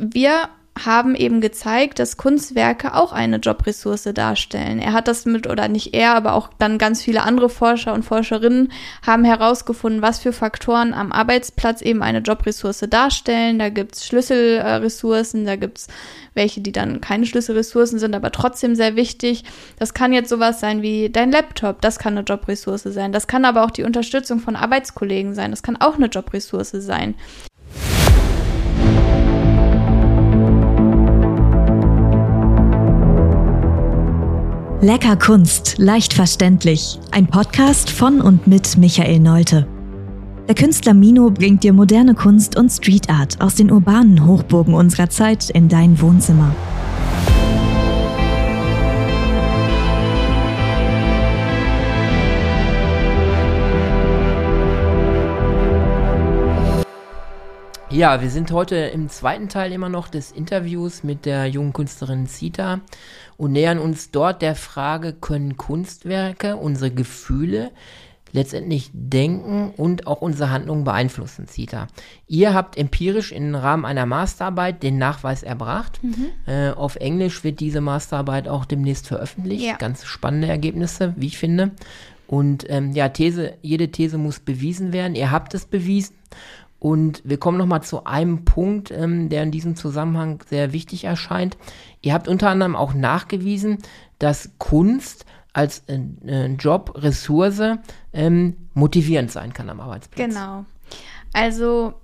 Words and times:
wir 0.00 0.48
haben 0.84 1.14
eben 1.14 1.40
gezeigt, 1.40 1.98
dass 1.98 2.16
Kunstwerke 2.16 2.94
auch 2.94 3.12
eine 3.12 3.36
Jobressource 3.36 4.08
darstellen. 4.14 4.78
Er 4.78 4.92
hat 4.92 5.08
das 5.08 5.26
mit, 5.26 5.46
oder 5.46 5.68
nicht 5.68 5.94
er, 5.94 6.14
aber 6.14 6.34
auch 6.34 6.48
dann 6.58 6.78
ganz 6.78 7.02
viele 7.02 7.22
andere 7.22 7.50
Forscher 7.50 7.92
und 7.92 8.04
Forscherinnen 8.04 8.72
haben 9.06 9.24
herausgefunden, 9.24 10.00
was 10.00 10.20
für 10.20 10.32
Faktoren 10.32 10.94
am 10.94 11.12
Arbeitsplatz 11.12 11.82
eben 11.82 12.02
eine 12.02 12.20
Jobressource 12.20 12.86
darstellen. 12.88 13.58
Da 13.58 13.68
gibt's 13.68 14.06
Schlüsselressourcen, 14.06 15.44
da 15.44 15.56
gibt's 15.56 15.88
welche, 16.34 16.60
die 16.60 16.72
dann 16.72 17.00
keine 17.00 17.26
Schlüsselressourcen 17.26 17.98
sind, 17.98 18.14
aber 18.14 18.30
trotzdem 18.30 18.74
sehr 18.74 18.96
wichtig. 18.96 19.44
Das 19.78 19.92
kann 19.92 20.12
jetzt 20.12 20.30
sowas 20.30 20.60
sein 20.60 20.82
wie 20.82 21.10
dein 21.10 21.32
Laptop, 21.32 21.80
das 21.80 21.98
kann 21.98 22.16
eine 22.16 22.24
Jobressource 22.24 22.84
sein. 22.84 23.12
Das 23.12 23.26
kann 23.26 23.44
aber 23.44 23.64
auch 23.64 23.70
die 23.70 23.84
Unterstützung 23.84 24.38
von 24.38 24.56
Arbeitskollegen 24.56 25.34
sein, 25.34 25.50
das 25.50 25.62
kann 25.62 25.76
auch 25.76 25.96
eine 25.96 26.06
Jobressource 26.06 26.70
sein. 26.70 27.16
Lecker 34.82 35.16
Kunst, 35.16 35.76
leicht 35.76 36.14
verständlich. 36.14 36.98
Ein 37.10 37.26
Podcast 37.26 37.90
von 37.90 38.22
und 38.22 38.46
mit 38.46 38.78
Michael 38.78 39.20
Neute. 39.20 39.66
Der 40.48 40.54
Künstler 40.54 40.94
Mino 40.94 41.30
bringt 41.30 41.64
dir 41.64 41.74
moderne 41.74 42.14
Kunst 42.14 42.56
und 42.56 42.70
Street 42.70 43.10
Art 43.10 43.38
aus 43.42 43.56
den 43.56 43.70
urbanen 43.70 44.26
Hochburgen 44.26 44.72
unserer 44.72 45.10
Zeit 45.10 45.50
in 45.50 45.68
dein 45.68 46.00
Wohnzimmer. 46.00 46.54
Ja, 57.92 58.22
wir 58.22 58.30
sind 58.30 58.52
heute 58.52 58.76
im 58.76 59.08
zweiten 59.08 59.48
Teil 59.48 59.72
immer 59.72 59.88
noch 59.88 60.06
des 60.06 60.30
Interviews 60.30 61.02
mit 61.02 61.26
der 61.26 61.46
jungen 61.46 61.72
Künstlerin 61.72 62.28
Zita 62.28 62.80
und 63.36 63.50
nähern 63.50 63.80
uns 63.80 64.12
dort 64.12 64.42
der 64.42 64.54
Frage, 64.54 65.12
können 65.12 65.56
Kunstwerke 65.56 66.56
unsere 66.56 66.92
Gefühle 66.92 67.72
letztendlich 68.30 68.90
denken 68.92 69.72
und 69.76 70.06
auch 70.06 70.22
unsere 70.22 70.50
Handlungen 70.50 70.84
beeinflussen, 70.84 71.48
Zita. 71.48 71.88
Ihr 72.28 72.54
habt 72.54 72.78
empirisch 72.78 73.32
im 73.32 73.56
Rahmen 73.56 73.84
einer 73.84 74.06
Masterarbeit 74.06 74.84
den 74.84 74.96
Nachweis 74.96 75.42
erbracht. 75.42 75.98
Mhm. 76.00 76.26
Äh, 76.46 76.70
auf 76.70 76.94
Englisch 76.94 77.42
wird 77.42 77.58
diese 77.58 77.80
Masterarbeit 77.80 78.46
auch 78.46 78.66
demnächst 78.66 79.08
veröffentlicht. 79.08 79.64
Ja. 79.64 79.74
Ganz 79.78 80.04
spannende 80.04 80.46
Ergebnisse, 80.46 81.12
wie 81.16 81.26
ich 81.26 81.38
finde. 81.38 81.72
Und 82.28 82.66
ähm, 82.68 82.92
ja, 82.92 83.08
These, 83.08 83.54
jede 83.62 83.88
These 83.90 84.16
muss 84.16 84.38
bewiesen 84.38 84.92
werden. 84.92 85.16
Ihr 85.16 85.32
habt 85.32 85.52
es 85.54 85.64
bewiesen. 85.64 86.14
Und 86.80 87.22
wir 87.24 87.38
kommen 87.38 87.58
nochmal 87.58 87.82
zu 87.82 88.04
einem 88.06 88.44
Punkt, 88.44 88.90
ähm, 88.90 89.28
der 89.28 89.42
in 89.44 89.50
diesem 89.52 89.76
Zusammenhang 89.76 90.42
sehr 90.48 90.72
wichtig 90.72 91.04
erscheint. 91.04 91.56
Ihr 92.00 92.14
habt 92.14 92.26
unter 92.26 92.48
anderem 92.48 92.74
auch 92.74 92.94
nachgewiesen, 92.94 93.78
dass 94.18 94.50
Kunst 94.58 95.26
als 95.52 95.84
äh, 95.86 96.00
äh, 96.26 96.46
Job, 96.54 96.94
Ressource 96.96 97.78
ähm, 98.12 98.56
motivierend 98.74 99.30
sein 99.30 99.52
kann 99.52 99.68
am 99.68 99.80
Arbeitsplatz. 99.80 100.28
Genau. 100.28 100.64
Also 101.32 101.94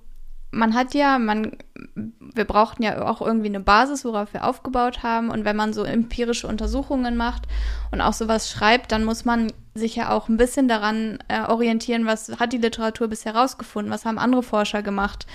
man 0.57 0.73
hat 0.73 0.93
ja, 0.93 1.19
man, 1.19 1.51
wir 1.95 2.45
brauchten 2.45 2.83
ja 2.83 3.07
auch 3.07 3.21
irgendwie 3.21 3.47
eine 3.47 3.59
Basis, 3.59 4.03
worauf 4.03 4.33
wir 4.33 4.45
aufgebaut 4.45 5.03
haben. 5.03 5.29
Und 5.29 5.45
wenn 5.45 5.55
man 5.55 5.73
so 5.73 5.83
empirische 5.83 6.47
Untersuchungen 6.47 7.15
macht 7.15 7.43
und 7.91 8.01
auch 8.01 8.13
sowas 8.13 8.49
schreibt, 8.49 8.91
dann 8.91 9.05
muss 9.05 9.23
man 9.23 9.51
sich 9.73 9.95
ja 9.95 10.09
auch 10.09 10.27
ein 10.27 10.37
bisschen 10.37 10.67
daran 10.67 11.19
äh, 11.27 11.41
orientieren, 11.41 12.05
was 12.05 12.39
hat 12.39 12.51
die 12.53 12.57
Literatur 12.57 13.07
bisher 13.07 13.33
herausgefunden, 13.33 13.93
was 13.93 14.05
haben 14.05 14.17
andere 14.17 14.43
Forscher 14.43 14.81
gemacht, 14.81 15.27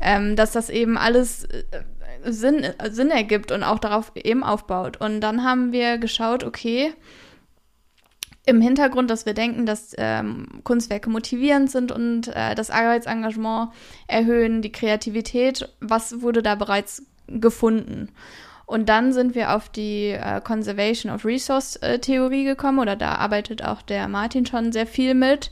ähm, 0.00 0.36
dass 0.36 0.52
das 0.52 0.68
eben 0.68 0.98
alles 0.98 1.44
äh, 1.44 1.62
Sinn, 2.24 2.64
äh, 2.64 2.90
Sinn 2.90 3.10
ergibt 3.10 3.52
und 3.52 3.62
auch 3.62 3.78
darauf 3.78 4.12
eben 4.16 4.42
aufbaut. 4.42 4.96
Und 4.98 5.20
dann 5.20 5.44
haben 5.44 5.72
wir 5.72 5.98
geschaut, 5.98 6.42
okay, 6.42 6.92
im 8.46 8.60
Hintergrund, 8.60 9.10
dass 9.10 9.26
wir 9.26 9.34
denken, 9.34 9.66
dass 9.66 9.92
ähm, 9.98 10.46
Kunstwerke 10.62 11.10
motivierend 11.10 11.70
sind 11.70 11.90
und 11.90 12.28
äh, 12.28 12.54
das 12.54 12.70
Arbeitsengagement 12.70 13.70
erhöhen, 14.06 14.62
die 14.62 14.72
Kreativität. 14.72 15.68
Was 15.80 16.22
wurde 16.22 16.42
da 16.42 16.54
bereits 16.54 17.02
gefunden? 17.26 18.08
Und 18.64 18.88
dann 18.88 19.12
sind 19.12 19.34
wir 19.34 19.54
auf 19.54 19.68
die 19.68 20.10
äh, 20.10 20.40
Conservation 20.40 21.12
of 21.12 21.24
Resource 21.24 21.76
äh, 21.76 21.98
Theorie 21.98 22.44
gekommen, 22.44 22.78
oder 22.78 22.96
da 22.96 23.16
arbeitet 23.16 23.64
auch 23.64 23.82
der 23.82 24.08
Martin 24.08 24.46
schon 24.46 24.72
sehr 24.72 24.86
viel 24.86 25.14
mit. 25.14 25.50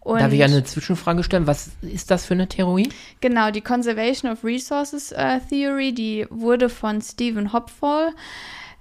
Und 0.00 0.20
Darf 0.20 0.32
ich 0.32 0.44
eine 0.44 0.62
Zwischenfrage 0.62 1.24
stellen? 1.24 1.46
Was 1.46 1.70
ist 1.82 2.10
das 2.10 2.26
für 2.26 2.34
eine 2.34 2.48
Theorie? 2.48 2.88
Genau, 3.20 3.50
die 3.50 3.60
Conservation 3.60 4.30
of 4.30 4.44
Resources 4.44 5.10
äh, 5.12 5.40
Theory, 5.50 5.92
die 5.92 6.26
wurde 6.30 6.68
von 6.68 7.00
Stephen 7.00 7.52
Hopfall 7.52 8.12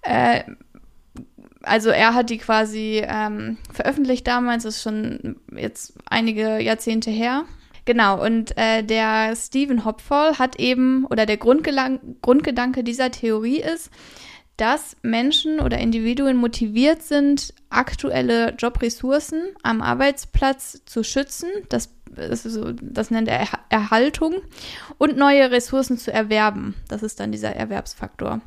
äh, 0.04 0.44
also 1.66 1.90
er 1.90 2.14
hat 2.14 2.30
die 2.30 2.38
quasi 2.38 3.04
ähm, 3.06 3.58
veröffentlicht 3.72 4.28
damals, 4.28 4.64
das 4.64 4.78
ist 4.78 4.84
schon 4.84 5.38
jetzt 5.56 5.94
einige 6.06 6.60
Jahrzehnte 6.60 7.12
her. 7.12 7.46
Genau, 7.86 8.24
und 8.24 8.58
äh, 8.58 8.84
der 8.84 9.36
Stephen 9.36 9.86
Hopfall 9.86 10.40
hat 10.40 10.60
eben, 10.60 11.06
oder 11.06 11.28
der 11.28 11.38
Grundgedanke 11.38 12.84
dieser 12.84 13.12
Theorie 13.12 13.62
ist, 13.62 13.92
dass 14.58 14.96
Menschen 15.04 15.60
oder 15.60 15.78
Individuen 15.78 16.38
motiviert 16.38 17.04
sind, 17.04 17.54
aktuelle 17.70 18.56
Jobressourcen 18.58 19.44
am 19.62 19.82
Arbeitsplatz 19.82 20.82
zu 20.86 21.04
schützen. 21.04 21.50
Das, 21.70 21.90
so, 22.32 22.72
das 22.72 23.12
nennt 23.12 23.28
er 23.28 23.48
Erhaltung 23.70 24.36
und 24.98 25.18
neue 25.18 25.52
Ressourcen 25.52 25.98
zu 25.98 26.12
erwerben. 26.12 26.74
Das 26.88 27.04
ist 27.04 27.20
dann 27.20 27.32
dieser 27.32 27.56
Erwerbsfaktor. 27.56 28.40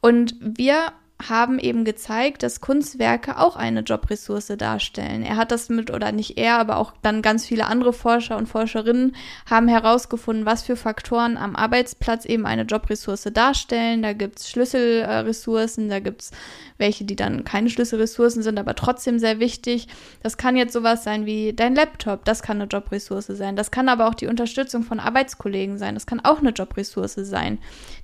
Und 0.00 0.36
wir 0.40 0.92
haben 1.28 1.58
eben 1.58 1.84
gezeigt, 1.84 2.42
dass 2.42 2.60
Kunstwerke 2.60 3.38
auch 3.38 3.56
eine 3.56 3.80
Jobressource 3.80 4.52
darstellen. 4.56 5.22
Er 5.22 5.36
hat 5.36 5.50
das 5.50 5.68
mit, 5.68 5.90
oder 5.90 6.12
nicht 6.12 6.38
er, 6.38 6.58
aber 6.58 6.76
auch 6.76 6.92
dann 7.02 7.22
ganz 7.22 7.46
viele 7.46 7.66
andere 7.66 7.92
Forscher 7.92 8.36
und 8.36 8.48
Forscherinnen 8.48 9.14
haben 9.48 9.68
herausgefunden, 9.68 10.46
was 10.46 10.62
für 10.62 10.76
Faktoren 10.76 11.36
am 11.36 11.56
Arbeitsplatz 11.56 12.24
eben 12.24 12.46
eine 12.46 12.62
Jobressource 12.62 13.28
darstellen. 13.32 14.02
Da 14.02 14.12
gibt's 14.12 14.50
Schlüsselressourcen, 14.50 15.88
da 15.88 16.00
gibt's 16.00 16.30
welche, 16.78 17.04
die 17.04 17.16
dann 17.16 17.44
keine 17.44 17.70
Schlüsselressourcen 17.70 18.42
sind, 18.42 18.58
aber 18.58 18.74
trotzdem 18.74 19.18
sehr 19.18 19.38
wichtig. 19.38 19.88
Das 20.22 20.36
kann 20.36 20.56
jetzt 20.56 20.72
sowas 20.72 21.04
sein 21.04 21.26
wie 21.26 21.52
dein 21.52 21.74
Laptop, 21.74 22.24
das 22.24 22.42
kann 22.42 22.60
eine 22.60 22.68
Jobressource 22.68 23.26
sein. 23.26 23.56
Das 23.56 23.70
kann 23.70 23.88
aber 23.88 24.08
auch 24.08 24.14
die 24.14 24.26
Unterstützung 24.26 24.82
von 24.82 25.00
Arbeitskollegen 25.00 25.78
sein. 25.78 25.94
Das 25.94 26.06
kann 26.06 26.20
auch 26.20 26.40
eine 26.40 26.50
Jobressource 26.50 27.14
sein, 27.14 27.58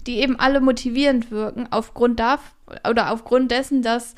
die 0.07 0.19
eben 0.19 0.39
alle 0.39 0.61
motivierend 0.61 1.31
wirken 1.31 1.69
aufgrund 1.71 2.21
davon, 2.21 2.58
oder 2.89 3.13
aufgrund 3.13 3.51
dessen, 3.51 3.83
dass 3.83 4.15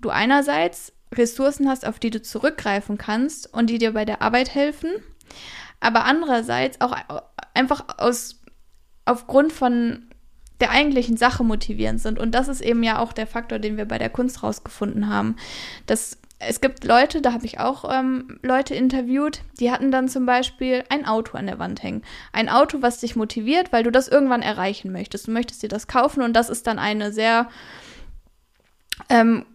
du 0.00 0.10
einerseits 0.10 0.92
Ressourcen 1.14 1.68
hast, 1.68 1.86
auf 1.86 1.98
die 1.98 2.10
du 2.10 2.20
zurückgreifen 2.20 2.98
kannst 2.98 3.52
und 3.52 3.70
die 3.70 3.78
dir 3.78 3.92
bei 3.92 4.04
der 4.04 4.22
Arbeit 4.22 4.54
helfen, 4.54 4.90
aber 5.80 6.04
andererseits 6.04 6.80
auch 6.80 6.94
einfach 7.54 7.84
aus 7.98 8.40
aufgrund 9.04 9.52
von 9.52 10.06
der 10.60 10.70
eigentlichen 10.70 11.16
Sache 11.16 11.44
motivierend 11.44 12.00
sind. 12.00 12.18
Und 12.18 12.34
das 12.34 12.48
ist 12.48 12.60
eben 12.60 12.82
ja 12.82 12.98
auch 12.98 13.12
der 13.12 13.26
Faktor, 13.26 13.58
den 13.58 13.76
wir 13.76 13.84
bei 13.84 13.98
der 13.98 14.10
Kunst 14.10 14.42
rausgefunden 14.42 15.08
haben. 15.08 15.36
Dass 15.86 16.18
es 16.38 16.60
gibt 16.60 16.84
Leute, 16.84 17.22
da 17.22 17.32
habe 17.32 17.46
ich 17.46 17.58
auch 17.60 17.90
ähm, 17.90 18.38
Leute 18.42 18.74
interviewt, 18.74 19.40
die 19.58 19.70
hatten 19.70 19.90
dann 19.90 20.08
zum 20.08 20.26
Beispiel 20.26 20.84
ein 20.90 21.06
Auto 21.06 21.38
an 21.38 21.46
der 21.46 21.58
Wand 21.58 21.82
hängen. 21.82 22.02
Ein 22.32 22.48
Auto, 22.48 22.82
was 22.82 23.00
dich 23.00 23.16
motiviert, 23.16 23.72
weil 23.72 23.82
du 23.82 23.90
das 23.90 24.08
irgendwann 24.08 24.42
erreichen 24.42 24.92
möchtest. 24.92 25.28
Du 25.28 25.30
möchtest 25.30 25.62
dir 25.62 25.68
das 25.68 25.86
kaufen 25.86 26.22
und 26.22 26.34
das 26.34 26.50
ist 26.50 26.66
dann 26.66 26.78
eine 26.78 27.10
sehr 27.10 27.48
ähm, 29.08 29.46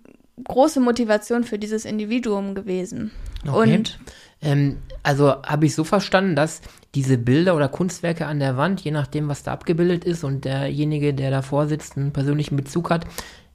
große 0.43 0.79
Motivation 0.79 1.43
für 1.43 1.59
dieses 1.59 1.85
Individuum 1.85 2.55
gewesen. 2.55 3.11
Okay. 3.47 3.75
Und 3.75 3.99
ähm, 4.41 4.77
also 5.03 5.41
habe 5.43 5.67
ich 5.67 5.75
so 5.75 5.83
verstanden, 5.83 6.35
dass 6.35 6.61
diese 6.95 7.17
Bilder 7.17 7.55
oder 7.55 7.69
Kunstwerke 7.69 8.25
an 8.25 8.39
der 8.39 8.57
Wand, 8.57 8.81
je 8.81 8.91
nachdem, 8.91 9.27
was 9.27 9.43
da 9.43 9.53
abgebildet 9.53 10.03
ist 10.03 10.23
und 10.23 10.45
derjenige, 10.45 11.13
der 11.13 11.29
davor 11.29 11.67
sitzt, 11.67 11.95
einen 11.95 12.11
persönlichen 12.11 12.55
Bezug 12.55 12.89
hat, 12.89 13.05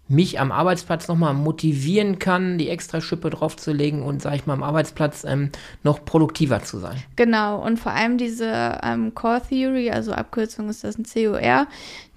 mich 0.09 0.39
am 0.39 0.53
Arbeitsplatz 0.53 1.09
nochmal 1.09 1.35
motivieren 1.35 2.19
kann, 2.19 2.59
die 2.59 2.69
extra 2.69 3.01
Schippe 3.01 3.31
draufzulegen 3.31 4.03
und, 4.03 4.23
sag 4.23 4.37
ich 4.37 4.47
mal, 4.47 4.55
am 4.55 4.63
Arbeitsplatz 4.63 5.25
ähm, 5.25 5.51
noch 5.83 6.05
produktiver 6.05 6.63
zu 6.63 6.79
sein. 6.79 7.03
Genau, 7.17 7.65
und 7.65 7.79
vor 7.79 7.93
allem 7.93 8.17
diese 8.17 8.79
ähm, 8.83 9.15
Core 9.15 9.43
Theory, 9.49 9.91
also 9.91 10.13
Abkürzung 10.13 10.69
ist 10.69 10.85
das 10.85 10.97
ein 10.99 11.05
COR, 11.05 11.67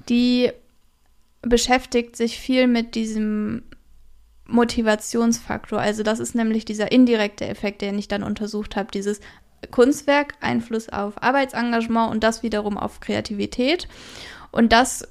die 0.08 0.52
beschäftigt 1.42 2.16
sich 2.16 2.38
viel 2.38 2.68
mit 2.68 2.96
diesem 2.96 3.64
Motivationsfaktor. 4.46 5.80
Also 5.80 6.04
das 6.04 6.20
ist 6.20 6.36
nämlich 6.36 6.66
dieser 6.66 6.92
indirekte 6.92 7.48
Effekt, 7.48 7.82
den 7.82 7.98
ich 7.98 8.08
dann 8.08 8.24
untersucht 8.24 8.76
habe, 8.76 8.92
dieses 8.92 9.20
Kunstwerk, 9.72 10.36
Einfluss 10.42 10.90
auf 10.90 11.22
Arbeitsengagement 11.22 12.12
und 12.12 12.24
das 12.24 12.44
wiederum 12.44 12.78
auf 12.78 13.00
Kreativität. 13.00 13.88
Und 14.52 14.74
das 14.74 15.08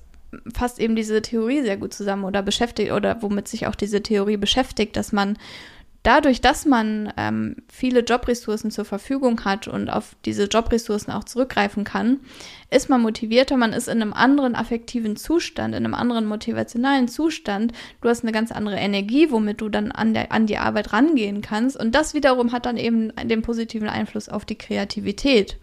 fasst 0.55 0.79
eben 0.79 0.97
diese 0.97 1.23
Theorie 1.23 1.63
sehr 1.63 1.77
gut 1.77 1.95
zusammen 1.95 2.25
oder 2.25 2.43
beschäftigt 2.43 2.93
oder 2.93 3.23
womit 3.23 3.49
sich 3.49 3.67
auch 3.67 3.75
diese 3.75 4.03
Theorie 4.03 4.37
beschäftigt, 4.37 4.97
dass 4.97 5.13
man 5.13 5.39
dadurch, 6.03 6.41
dass 6.41 6.65
man 6.65 7.13
ähm, 7.17 7.57
viele 7.69 8.01
Jobressourcen 8.01 8.71
zur 8.71 8.85
Verfügung 8.85 9.45
hat 9.45 9.69
und 9.69 9.91
auf 9.91 10.17
diese 10.25 10.45
Jobressourcen 10.45 11.13
auch 11.13 11.25
zurückgreifen 11.25 11.85
kann, 11.85 12.21
ist 12.71 12.89
man 12.89 13.03
motivierter, 13.03 13.57
man 13.57 13.73
ist 13.73 13.89
in 13.89 14.01
einem 14.01 14.13
anderen 14.13 14.55
affektiven 14.55 15.17
Zustand, 15.17 15.75
in 15.75 15.85
einem 15.85 15.95
anderen 15.95 16.27
motivationalen 16.27 17.09
Zustand. 17.09 17.73
Du 18.01 18.09
hast 18.09 18.23
eine 18.23 18.33
ganz 18.33 18.53
andere 18.53 18.77
Energie, 18.77 19.31
womit 19.31 19.61
du 19.61 19.69
dann 19.69 19.91
an, 19.91 20.15
der, 20.15 20.33
an 20.33 20.47
die 20.47 20.59
Arbeit 20.59 20.93
rangehen 20.93 21.41
kannst. 21.41 21.77
Und 21.77 21.95
das 21.95 22.15
wiederum 22.15 22.53
hat 22.53 22.67
dann 22.67 22.77
eben 22.77 23.13
den 23.25 23.43
positiven 23.43 23.89
Einfluss 23.89 24.29
auf 24.29 24.45
die 24.45 24.59
Kreativität. 24.59 25.59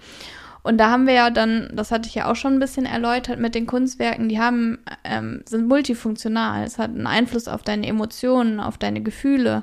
Und 0.65 0.79
da 0.79 0.89
haben 0.89 1.05
wir 1.05 1.13
ja 1.13 1.29
dann, 1.29 1.69
das 1.73 1.91
hatte 1.91 2.09
ich 2.09 2.15
ja 2.15 2.25
auch 2.25 2.35
schon 2.35 2.53
ein 2.53 2.59
bisschen 2.59 2.87
erläutert 2.87 3.39
mit 3.39 3.53
den 3.53 3.67
Kunstwerken, 3.67 4.29
die 4.29 4.39
haben, 4.39 4.79
ähm, 5.03 5.43
sind 5.45 5.67
multifunktional. 5.67 6.63
Es 6.63 6.79
hat 6.79 6.89
einen 6.89 7.05
Einfluss 7.05 7.47
auf 7.47 7.61
deine 7.61 7.85
Emotionen, 7.85 8.59
auf 8.59 8.79
deine 8.79 9.03
Gefühle, 9.03 9.61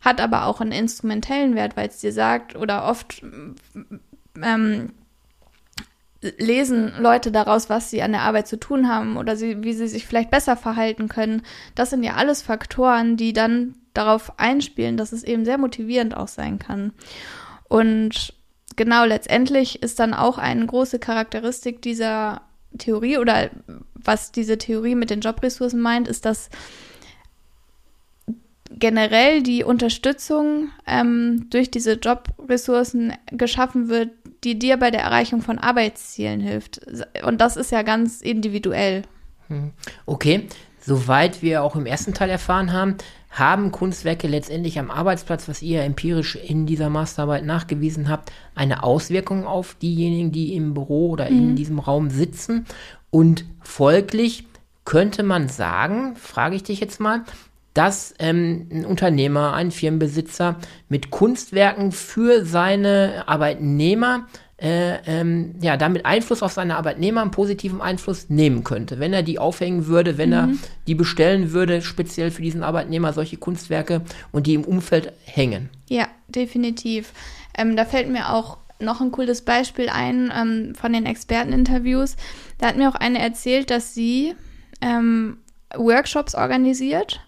hat 0.00 0.20
aber 0.20 0.46
auch 0.46 0.60
einen 0.60 0.72
instrumentellen 0.72 1.54
Wert, 1.54 1.76
weil 1.76 1.86
es 1.86 2.00
dir 2.00 2.12
sagt, 2.12 2.56
oder 2.56 2.84
oft 2.84 3.22
ähm, 4.42 4.90
lesen 6.20 6.94
Leute 6.98 7.30
daraus, 7.30 7.70
was 7.70 7.90
sie 7.90 8.02
an 8.02 8.10
der 8.10 8.22
Arbeit 8.22 8.48
zu 8.48 8.58
tun 8.58 8.88
haben 8.88 9.16
oder 9.16 9.36
sie, 9.36 9.62
wie 9.62 9.72
sie 9.72 9.86
sich 9.86 10.04
vielleicht 10.04 10.32
besser 10.32 10.56
verhalten 10.56 11.06
können. 11.06 11.42
Das 11.76 11.90
sind 11.90 12.02
ja 12.02 12.14
alles 12.14 12.42
Faktoren, 12.42 13.16
die 13.16 13.34
dann 13.34 13.76
darauf 13.92 14.36
einspielen, 14.40 14.96
dass 14.96 15.12
es 15.12 15.22
eben 15.22 15.44
sehr 15.44 15.58
motivierend 15.58 16.16
auch 16.16 16.26
sein 16.26 16.58
kann. 16.58 16.92
Und 17.68 18.34
genau, 18.76 19.04
letztendlich 19.04 19.82
ist 19.82 19.98
dann 19.98 20.14
auch 20.14 20.38
eine 20.38 20.66
große 20.66 20.98
Charakteristik 20.98 21.82
dieser 21.82 22.42
Theorie 22.78 23.18
oder 23.18 23.50
was 23.94 24.32
diese 24.32 24.58
Theorie 24.58 24.94
mit 24.94 25.10
den 25.10 25.20
Jobressourcen 25.20 25.80
meint, 25.80 26.08
ist, 26.08 26.24
dass 26.24 26.50
generell 28.70 29.42
die 29.42 29.64
Unterstützung 29.64 30.70
ähm, 30.86 31.46
durch 31.50 31.70
diese 31.70 31.92
Jobressourcen 31.92 33.12
geschaffen 33.30 33.88
wird, 33.88 34.10
die 34.42 34.58
dir 34.58 34.76
bei 34.76 34.90
der 34.90 35.02
Erreichung 35.02 35.42
von 35.42 35.58
Arbeitszielen 35.58 36.40
hilft. 36.40 36.80
Und 37.24 37.40
das 37.40 37.56
ist 37.56 37.72
ja 37.72 37.82
ganz 37.82 38.20
individuell. 38.20 39.02
Hm. 39.48 39.72
Okay, 40.06 40.48
soweit 40.80 41.42
wir 41.42 41.62
auch 41.62 41.76
im 41.76 41.86
ersten 41.86 42.14
Teil 42.14 42.30
erfahren 42.30 42.72
haben, 42.72 42.96
haben 43.34 43.72
Kunstwerke 43.72 44.28
letztendlich 44.28 44.78
am 44.78 44.90
Arbeitsplatz, 44.90 45.48
was 45.48 45.60
ihr 45.60 45.82
empirisch 45.82 46.36
in 46.36 46.66
dieser 46.66 46.88
Masterarbeit 46.88 47.44
nachgewiesen 47.44 48.08
habt, 48.08 48.32
eine 48.54 48.84
Auswirkung 48.84 49.44
auf 49.44 49.74
diejenigen, 49.74 50.30
die 50.30 50.54
im 50.54 50.72
Büro 50.72 51.10
oder 51.10 51.28
mhm. 51.28 51.38
in 51.38 51.56
diesem 51.56 51.80
Raum 51.80 52.10
sitzen. 52.10 52.64
Und 53.10 53.44
folglich 53.60 54.46
könnte 54.84 55.24
man 55.24 55.48
sagen, 55.48 56.14
frage 56.14 56.54
ich 56.54 56.62
dich 56.62 56.78
jetzt 56.78 57.00
mal, 57.00 57.24
dass 57.74 58.14
ähm, 58.20 58.68
ein 58.70 58.84
Unternehmer, 58.84 59.52
ein 59.52 59.72
Firmenbesitzer 59.72 60.56
mit 60.88 61.10
Kunstwerken 61.10 61.90
für 61.90 62.44
seine 62.44 63.24
Arbeitnehmer 63.26 64.28
äh, 64.64 64.96
ähm, 65.06 65.56
ja, 65.60 65.76
damit 65.76 66.06
Einfluss 66.06 66.42
auf 66.42 66.52
seine 66.52 66.76
Arbeitnehmer, 66.76 67.20
einen 67.20 67.30
positiven 67.30 67.82
Einfluss 67.82 68.30
nehmen 68.30 68.64
könnte. 68.64 68.98
Wenn 68.98 69.12
er 69.12 69.22
die 69.22 69.38
aufhängen 69.38 69.86
würde, 69.86 70.16
wenn 70.16 70.30
mhm. 70.30 70.34
er 70.34 70.48
die 70.86 70.94
bestellen 70.94 71.52
würde, 71.52 71.82
speziell 71.82 72.30
für 72.30 72.40
diesen 72.40 72.62
Arbeitnehmer 72.62 73.12
solche 73.12 73.36
Kunstwerke 73.36 74.00
und 74.32 74.46
die 74.46 74.54
im 74.54 74.64
Umfeld 74.64 75.12
hängen. 75.26 75.68
Ja, 75.90 76.08
definitiv. 76.28 77.12
Ähm, 77.56 77.76
da 77.76 77.84
fällt 77.84 78.08
mir 78.08 78.32
auch 78.32 78.56
noch 78.80 79.02
ein 79.02 79.12
cooles 79.12 79.42
Beispiel 79.42 79.90
ein 79.90 80.32
ähm, 80.34 80.74
von 80.74 80.94
den 80.94 81.04
Experteninterviews. 81.04 82.16
Da 82.56 82.68
hat 82.68 82.76
mir 82.76 82.88
auch 82.88 82.94
eine 82.94 83.18
erzählt, 83.18 83.68
dass 83.70 83.94
sie 83.94 84.34
ähm, 84.80 85.36
Workshops 85.76 86.34
organisiert 86.34 87.20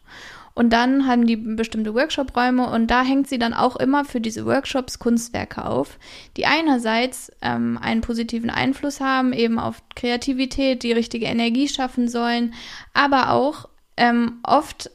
und 0.57 0.71
dann 0.73 1.07
haben 1.07 1.27
die 1.27 1.37
bestimmte 1.37 1.95
Workshop-Räume 1.95 2.71
und 2.71 2.91
da 2.91 3.03
hängt 3.03 3.29
sie 3.29 3.39
dann 3.39 3.53
auch 3.53 3.77
immer 3.77 4.07
für 4.07 4.23
diese 4.23 4.47
Workshops 4.47 4.99
Kunstwerke 4.99 5.67
auf, 5.67 5.99
die 6.39 6.47
einerseits 6.47 7.31
ähm, 7.43 7.79
einen 7.79 8.01
positiven 8.01 8.49
Einfluss 8.49 8.99
haben, 9.01 9.35
eben 9.35 9.59
auf 9.59 9.83
Kreativität, 9.95 10.83
die 10.83 10.93
richtige 10.93 11.27
Energie 11.27 11.69
schaffen 11.69 12.09
sollen, 12.09 12.55
aber 12.95 13.33
auch 13.33 13.69
ähm, 13.99 14.39
oft 14.45 14.91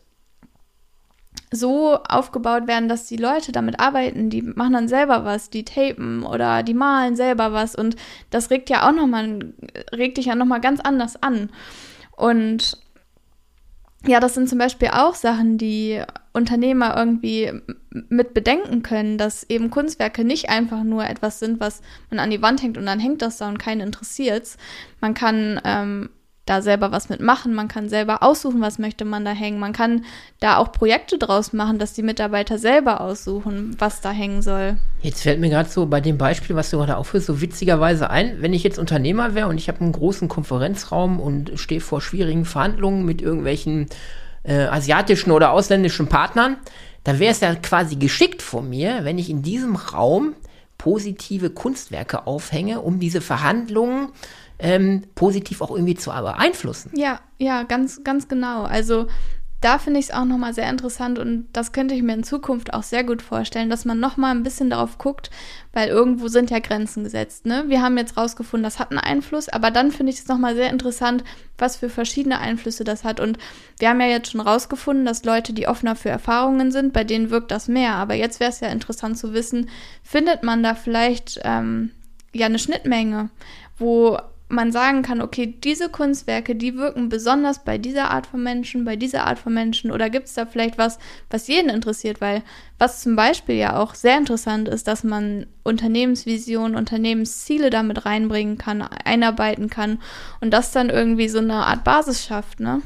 so 1.52 2.00
aufgebaut 2.10 2.66
werden, 2.66 2.90
dass 2.90 3.06
die 3.06 3.18
Leute 3.18 3.52
damit 3.52 3.80
arbeiten, 3.80 4.32
die 4.32 4.42
machen 4.42 4.74
dann 4.74 4.88
selber 4.88 5.26
was, 5.26 5.52
die 5.52 5.64
tapen 5.64 6.24
oder 6.24 6.64
die 6.64 6.74
malen 6.74 7.16
selber 7.16 7.54
was 7.54 7.76
und 7.76 7.98
das 8.32 8.50
regt 8.50 8.72
ja 8.72 8.90
auch 8.90 8.94
nochmal, 8.96 9.54
regt 9.92 10.18
dich 10.18 10.26
ja 10.26 10.34
nochmal 10.34 10.62
ganz 10.62 10.80
anders 10.80 11.22
an. 11.22 11.52
Und 12.18 12.81
ja, 14.08 14.20
das 14.20 14.34
sind 14.34 14.50
zum 14.50 14.58
Beispiel 14.58 14.90
auch 14.90 15.14
Sachen, 15.14 15.58
die 15.58 16.02
Unternehmer 16.34 16.96
irgendwie 16.98 17.52
mit 18.10 18.34
bedenken 18.34 18.82
können, 18.82 19.18
dass 19.18 19.44
eben 19.50 19.70
Kunstwerke 19.70 20.24
nicht 20.24 20.50
einfach 20.50 20.84
nur 20.84 21.06
etwas 21.06 21.40
sind, 21.40 21.60
was 21.60 21.82
man 22.10 22.20
an 22.20 22.32
die 22.32 22.42
Wand 22.42 22.64
hängt 22.64 22.78
und 22.78 22.86
dann 22.86 23.00
hängt 23.00 23.22
das 23.22 23.38
da 23.38 23.48
und 23.48 23.60
keinen 23.60 23.82
interessiert's. 23.82 24.58
Man 25.02 25.14
kann 25.14 25.62
ähm, 25.66 26.10
da 26.52 26.62
selber 26.62 26.92
was 26.92 27.08
mitmachen. 27.08 27.54
Man 27.54 27.70
kann 27.70 27.88
selber 27.88 28.22
aussuchen, 28.22 28.60
was 28.60 28.78
möchte 28.78 29.06
man 29.06 29.24
da 29.24 29.32
hängen. 29.32 29.58
Man 29.58 29.72
kann 29.72 30.04
da 30.42 30.58
auch 30.58 30.74
Projekte 30.74 31.18
draus 31.18 31.54
machen, 31.54 31.80
dass 31.80 31.94
die 31.94 32.04
Mitarbeiter 32.04 32.58
selber 32.58 33.00
aussuchen, 33.00 33.76
was 33.80 34.02
da 34.02 34.12
hängen 34.12 34.42
soll. 34.42 34.76
Jetzt 35.02 35.22
fällt 35.22 35.40
mir 35.40 35.50
gerade 35.50 35.70
so 35.70 35.86
bei 35.86 36.02
dem 36.02 36.18
Beispiel, 36.18 36.56
was 36.56 36.70
du 36.70 36.78
gerade 36.78 36.98
aufführst, 36.98 37.28
so 37.28 37.40
witzigerweise 37.40 38.10
ein, 38.10 38.42
wenn 38.42 38.54
ich 38.54 38.64
jetzt 38.64 38.80
Unternehmer 38.80 39.34
wäre 39.34 39.48
und 39.48 39.58
ich 39.58 39.70
habe 39.70 39.80
einen 39.80 39.94
großen 39.94 40.28
Konferenzraum 40.28 41.22
und 41.22 41.54
stehe 41.56 41.80
vor 41.80 42.02
schwierigen 42.02 42.44
Verhandlungen 42.44 43.06
mit 43.06 43.22
irgendwelchen 43.22 43.88
äh, 44.44 44.66
asiatischen 44.66 45.32
oder 45.32 45.52
ausländischen 45.52 46.08
Partnern, 46.08 46.58
dann 47.06 47.20
wäre 47.20 47.32
es 47.32 47.40
ja 47.40 47.56
quasi 47.56 47.96
geschickt 47.96 48.42
von 48.42 48.70
mir, 48.70 49.00
wenn 49.04 49.18
ich 49.18 49.30
in 49.30 49.42
diesem 49.42 49.76
Raum 49.76 50.36
positive 50.82 51.52
Kunstwerke 51.52 52.26
aufhänge, 52.26 52.82
um 52.82 53.00
diese 53.00 53.22
Verhandlungen 53.22 54.10
ähm, 54.58 55.04
positiv 55.14 55.62
auch 55.62 55.70
irgendwie 55.70 55.94
zu 55.94 56.10
beeinflussen. 56.10 56.92
Ja, 56.96 57.20
ja, 57.38 57.62
ganz, 57.64 58.04
ganz 58.04 58.28
genau. 58.28 58.64
Also 58.64 59.06
da 59.62 59.78
finde 59.78 60.00
ich 60.00 60.08
es 60.08 60.12
auch 60.12 60.26
nochmal 60.26 60.56
sehr 60.56 60.68
interessant 60.68 61.20
und 61.20 61.48
das 61.54 61.72
könnte 61.72 61.94
ich 61.94 62.02
mir 62.02 62.16
in 62.16 62.24
Zukunft 62.24 62.74
auch 62.74 62.82
sehr 62.82 63.04
gut 63.04 63.22
vorstellen, 63.22 63.70
dass 63.70 63.86
man 63.86 64.00
nochmal 64.00 64.32
ein 64.36 64.42
bisschen 64.42 64.72
darauf 64.72 64.98
guckt, 64.98 65.30
weil 65.72 65.88
irgendwo 65.88 66.28
sind 66.30 66.50
ja 66.50 66.58
Grenzen 66.58 67.04
gesetzt. 67.04 67.46
Ne? 67.46 67.66
Wir 67.68 67.84
haben 67.84 67.96
jetzt 67.96 68.18
rausgefunden, 68.18 68.64
das 68.64 68.80
hat 68.80 68.90
einen 68.90 69.00
Einfluss, 69.00 69.50
aber 69.50 69.70
dann 69.70 69.92
finde 69.92 70.12
ich 70.12 70.20
es 70.20 70.28
nochmal 70.28 70.56
sehr 70.56 70.72
interessant, 70.72 71.24
was 71.60 71.78
für 71.78 71.90
verschiedene 71.90 72.40
Einflüsse 72.40 72.84
das 72.84 73.04
hat. 73.04 73.20
Und 73.20 73.38
wir 73.78 73.90
haben 73.90 74.02
ja 74.02 74.08
jetzt 74.08 74.32
schon 74.32 74.42
rausgefunden, 74.42 75.06
dass 75.06 75.26
Leute, 75.26 75.54
die 75.54 75.68
offener 75.68 75.96
für 75.96 76.10
Erfahrungen 76.10 76.72
sind, 76.72 76.92
bei 76.92 77.04
denen 77.04 77.30
wirkt 77.30 77.52
das 77.52 77.68
mehr. 77.68 77.94
Aber 77.94 78.16
jetzt 78.16 78.40
wäre 78.40 78.50
es 78.50 78.62
ja 78.62 78.70
interessant 78.70 79.20
zu 79.20 79.34
wissen, 79.34 79.70
findet 80.02 80.42
man 80.42 80.64
da 80.64 80.74
vielleicht 80.74 81.40
ähm, 81.44 81.92
ja 82.34 82.48
eine 82.48 82.58
Schnittmenge, 82.60 83.30
wo 83.78 84.18
man 84.52 84.72
sagen 84.72 85.02
kann, 85.02 85.22
okay, 85.22 85.56
diese 85.64 85.90
Kunstwerke, 85.90 86.56
die 86.56 86.76
wirken 86.76 87.10
besonders 87.10 87.64
bei 87.64 87.78
dieser 87.78 88.12
Art 88.12 88.28
von 88.28 88.44
Menschen, 88.44 88.86
bei 88.86 88.96
dieser 88.96 89.26
Art 89.26 89.40
von 89.40 89.54
Menschen 89.54 89.92
oder 89.92 90.10
gibt 90.10 90.28
es 90.28 90.34
da 90.34 90.46
vielleicht 90.46 90.78
was, 90.78 91.00
was 91.30 91.48
jeden 91.48 91.70
interessiert, 91.70 92.22
weil 92.22 92.44
was 92.78 93.02
zum 93.02 93.16
Beispiel 93.16 93.56
ja 93.56 93.78
auch 93.78 93.96
sehr 93.96 94.18
interessant 94.18 94.68
ist, 94.68 94.88
dass 94.88 95.04
man 95.04 95.46
Unternehmensvisionen, 95.64 96.76
Unternehmensziele 96.76 97.70
damit 97.70 98.06
reinbringen 98.06 98.58
kann, 98.58 98.82
einarbeiten 98.82 99.70
kann 99.70 100.00
und 100.40 100.52
das 100.52 100.72
dann 100.72 100.90
irgendwie 100.90 101.30
so 101.30 101.40
eine 101.40 101.66
Art 101.66 101.84
Basis 101.84 102.26
schafft, 102.26 102.60
ne? 102.60 102.82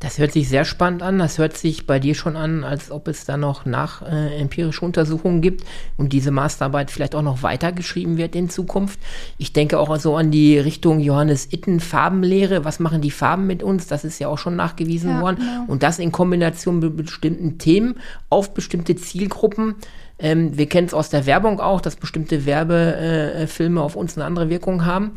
Das 0.00 0.18
hört 0.18 0.32
sich 0.32 0.48
sehr 0.48 0.64
spannend 0.64 1.02
an. 1.02 1.18
Das 1.18 1.38
hört 1.38 1.56
sich 1.56 1.86
bei 1.86 1.98
dir 1.98 2.14
schon 2.14 2.36
an, 2.36 2.64
als 2.64 2.90
ob 2.90 3.08
es 3.08 3.24
da 3.24 3.36
noch 3.36 3.64
nach 3.64 4.02
äh, 4.02 4.38
empirische 4.38 4.84
Untersuchungen 4.84 5.40
gibt 5.40 5.64
und 5.96 6.12
diese 6.12 6.30
Masterarbeit 6.30 6.90
vielleicht 6.90 7.14
auch 7.14 7.22
noch 7.22 7.42
weitergeschrieben 7.42 8.18
wird 8.18 8.36
in 8.36 8.50
Zukunft. 8.50 9.00
Ich 9.38 9.54
denke 9.54 9.78
auch 9.78 9.96
so 9.96 10.16
an 10.16 10.30
die 10.30 10.58
Richtung 10.58 11.00
Johannes 11.00 11.50
Itten 11.50 11.80
Farbenlehre. 11.80 12.64
Was 12.64 12.78
machen 12.78 13.00
die 13.00 13.10
Farben 13.10 13.46
mit 13.46 13.62
uns? 13.62 13.86
Das 13.86 14.04
ist 14.04 14.18
ja 14.18 14.28
auch 14.28 14.38
schon 14.38 14.54
nachgewiesen 14.54 15.10
ja, 15.10 15.20
worden. 15.22 15.36
Genau. 15.38 15.64
Und 15.66 15.82
das 15.82 15.98
in 15.98 16.12
Kombination 16.12 16.80
mit 16.80 16.96
bestimmten 16.96 17.56
Themen 17.58 17.96
auf 18.28 18.52
bestimmte 18.52 18.96
Zielgruppen. 18.96 19.76
Ähm, 20.18 20.56
wir 20.58 20.66
kennen 20.66 20.86
es 20.86 20.94
aus 20.94 21.08
der 21.08 21.24
Werbung 21.24 21.58
auch, 21.58 21.80
dass 21.80 21.96
bestimmte 21.96 22.44
Werbefilme 22.44 23.80
äh, 23.80 23.82
auf 23.82 23.96
uns 23.96 24.16
eine 24.16 24.26
andere 24.26 24.50
Wirkung 24.50 24.84
haben. 24.84 25.12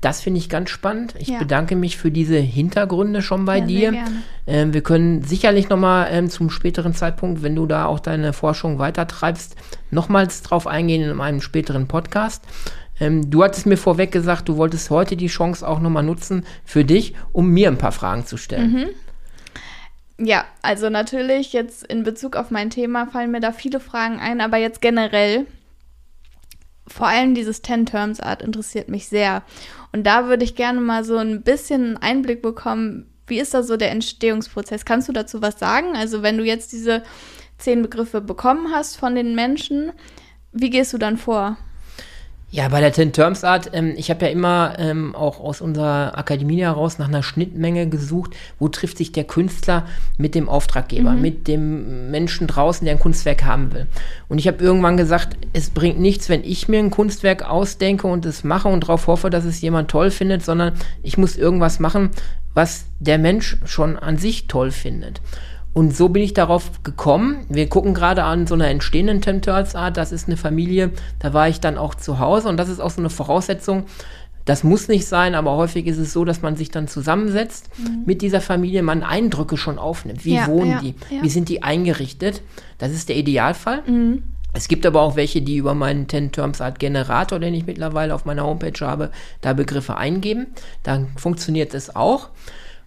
Das 0.00 0.22
finde 0.22 0.38
ich 0.38 0.48
ganz 0.48 0.70
spannend. 0.70 1.14
Ich 1.18 1.28
ja. 1.28 1.38
bedanke 1.38 1.76
mich 1.76 1.98
für 1.98 2.10
diese 2.10 2.38
Hintergründe 2.38 3.20
schon 3.20 3.44
bei 3.44 3.58
ja, 3.58 3.66
dir. 3.66 3.94
Ähm, 4.46 4.72
wir 4.72 4.82
können 4.82 5.22
sicherlich 5.22 5.68
nochmal 5.68 6.08
ähm, 6.10 6.30
zum 6.30 6.48
späteren 6.48 6.94
Zeitpunkt, 6.94 7.42
wenn 7.42 7.54
du 7.54 7.66
da 7.66 7.84
auch 7.84 8.00
deine 8.00 8.32
Forschung 8.32 8.78
weitertreibst, 8.78 9.56
nochmals 9.90 10.42
drauf 10.42 10.66
eingehen 10.66 11.02
in 11.02 11.20
einem 11.20 11.42
späteren 11.42 11.86
Podcast. 11.86 12.44
Ähm, 12.98 13.30
du 13.30 13.44
hattest 13.44 13.66
mir 13.66 13.76
vorweg 13.76 14.10
gesagt, 14.10 14.48
du 14.48 14.56
wolltest 14.56 14.88
heute 14.88 15.16
die 15.16 15.26
Chance 15.26 15.66
auch 15.66 15.80
nochmal 15.80 16.02
nutzen 16.02 16.46
für 16.64 16.84
dich, 16.84 17.14
um 17.32 17.48
mir 17.48 17.68
ein 17.68 17.78
paar 17.78 17.92
Fragen 17.92 18.24
zu 18.24 18.38
stellen. 18.38 18.72
Mhm. 18.72 18.86
Ja, 20.26 20.44
also 20.60 20.90
natürlich 20.90 21.54
jetzt 21.54 21.84
in 21.84 22.04
Bezug 22.04 22.36
auf 22.36 22.50
mein 22.50 22.68
Thema 22.68 23.06
fallen 23.06 23.30
mir 23.30 23.40
da 23.40 23.52
viele 23.52 23.80
Fragen 23.80 24.18
ein, 24.18 24.42
aber 24.42 24.58
jetzt 24.58 24.82
generell 24.82 25.46
vor 26.86 27.06
allem 27.06 27.34
dieses 27.34 27.62
Ten-Terms-Art 27.62 28.42
interessiert 28.42 28.88
mich 28.88 29.08
sehr. 29.08 29.42
Und 29.92 30.04
da 30.06 30.26
würde 30.26 30.44
ich 30.44 30.54
gerne 30.54 30.80
mal 30.80 31.04
so 31.04 31.16
ein 31.16 31.42
bisschen 31.42 31.96
Einblick 31.96 32.42
bekommen, 32.42 33.06
wie 33.26 33.40
ist 33.40 33.54
da 33.54 33.62
so 33.62 33.76
der 33.76 33.90
Entstehungsprozess? 33.90 34.84
Kannst 34.84 35.08
du 35.08 35.12
dazu 35.12 35.40
was 35.40 35.58
sagen? 35.58 35.96
Also 35.96 36.22
wenn 36.22 36.36
du 36.36 36.44
jetzt 36.44 36.72
diese 36.72 37.02
zehn 37.58 37.82
Begriffe 37.82 38.20
bekommen 38.20 38.72
hast 38.72 38.96
von 38.96 39.14
den 39.14 39.34
Menschen, 39.34 39.92
wie 40.52 40.70
gehst 40.70 40.92
du 40.92 40.98
dann 40.98 41.16
vor? 41.16 41.56
Ja, 42.52 42.68
bei 42.68 42.80
der 42.80 42.92
Ten 42.92 43.12
Terms 43.12 43.44
Art, 43.44 43.70
ähm, 43.74 43.94
ich 43.96 44.10
habe 44.10 44.24
ja 44.26 44.32
immer 44.32 44.74
ähm, 44.78 45.14
auch 45.14 45.38
aus 45.38 45.60
unserer 45.60 46.18
Akademie 46.18 46.60
heraus 46.60 46.98
nach 46.98 47.06
einer 47.06 47.22
Schnittmenge 47.22 47.88
gesucht, 47.88 48.34
wo 48.58 48.68
trifft 48.68 48.98
sich 48.98 49.12
der 49.12 49.22
Künstler 49.22 49.86
mit 50.18 50.34
dem 50.34 50.48
Auftraggeber, 50.48 51.12
mhm. 51.12 51.20
mit 51.20 51.46
dem 51.46 52.10
Menschen 52.10 52.48
draußen, 52.48 52.84
der 52.84 52.96
ein 52.96 53.00
Kunstwerk 53.00 53.44
haben 53.44 53.72
will. 53.72 53.86
Und 54.28 54.38
ich 54.38 54.48
habe 54.48 54.64
irgendwann 54.64 54.96
gesagt, 54.96 55.36
es 55.52 55.70
bringt 55.70 56.00
nichts, 56.00 56.28
wenn 56.28 56.42
ich 56.42 56.66
mir 56.66 56.80
ein 56.80 56.90
Kunstwerk 56.90 57.48
ausdenke 57.48 58.08
und 58.08 58.26
es 58.26 58.42
mache 58.42 58.66
und 58.66 58.82
darauf 58.82 59.06
hoffe, 59.06 59.30
dass 59.30 59.44
es 59.44 59.60
jemand 59.60 59.88
toll 59.88 60.10
findet, 60.10 60.44
sondern 60.44 60.72
ich 61.04 61.16
muss 61.16 61.36
irgendwas 61.36 61.78
machen, 61.78 62.10
was 62.52 62.86
der 62.98 63.18
Mensch 63.18 63.58
schon 63.64 63.96
an 63.96 64.18
sich 64.18 64.48
toll 64.48 64.72
findet. 64.72 65.20
Und 65.72 65.96
so 65.96 66.08
bin 66.08 66.22
ich 66.22 66.34
darauf 66.34 66.82
gekommen. 66.82 67.46
Wir 67.48 67.68
gucken 67.68 67.94
gerade 67.94 68.24
an 68.24 68.46
so 68.46 68.54
einer 68.54 68.68
entstehenden 68.68 69.20
Temptals 69.20 69.74
Art. 69.76 69.96
Das 69.96 70.10
ist 70.10 70.26
eine 70.26 70.36
Familie, 70.36 70.90
da 71.20 71.32
war 71.32 71.48
ich 71.48 71.60
dann 71.60 71.78
auch 71.78 71.94
zu 71.94 72.18
Hause. 72.18 72.48
Und 72.48 72.56
das 72.56 72.68
ist 72.68 72.80
auch 72.80 72.90
so 72.90 73.00
eine 73.00 73.10
Voraussetzung. 73.10 73.84
Das 74.44 74.64
muss 74.64 74.88
nicht 74.88 75.06
sein, 75.06 75.34
aber 75.34 75.56
häufig 75.56 75.86
ist 75.86 75.98
es 75.98 76.12
so, 76.12 76.24
dass 76.24 76.42
man 76.42 76.56
sich 76.56 76.70
dann 76.70 76.88
zusammensetzt 76.88 77.70
mhm. 77.78 78.02
mit 78.04 78.22
dieser 78.22 78.40
Familie, 78.40 78.82
man 78.82 79.02
Eindrücke 79.02 79.56
schon 79.56 79.78
aufnimmt. 79.78 80.24
Wie 80.24 80.34
ja, 80.34 80.48
wohnen 80.48 80.70
ja, 80.70 80.80
die? 80.80 80.94
Ja. 81.10 81.22
Wie 81.22 81.28
sind 81.28 81.48
die 81.48 81.62
eingerichtet? 81.62 82.42
Das 82.78 82.90
ist 82.90 83.08
der 83.08 83.16
Idealfall. 83.16 83.82
Mhm. 83.86 84.24
Es 84.52 84.66
gibt 84.66 84.84
aber 84.84 85.02
auch 85.02 85.14
welche, 85.14 85.42
die 85.42 85.56
über 85.56 85.74
meinen 85.74 86.08
10 86.08 86.32
Terms 86.32 86.60
Art 86.60 86.80
Generator, 86.80 87.38
den 87.38 87.54
ich 87.54 87.66
mittlerweile 87.66 88.14
auf 88.14 88.24
meiner 88.24 88.44
Homepage 88.44 88.84
habe, 88.84 89.10
da 89.40 89.52
Begriffe 89.52 89.96
eingeben. 89.96 90.48
Dann 90.82 91.08
funktioniert 91.16 91.72
es 91.74 91.94
auch. 91.94 92.30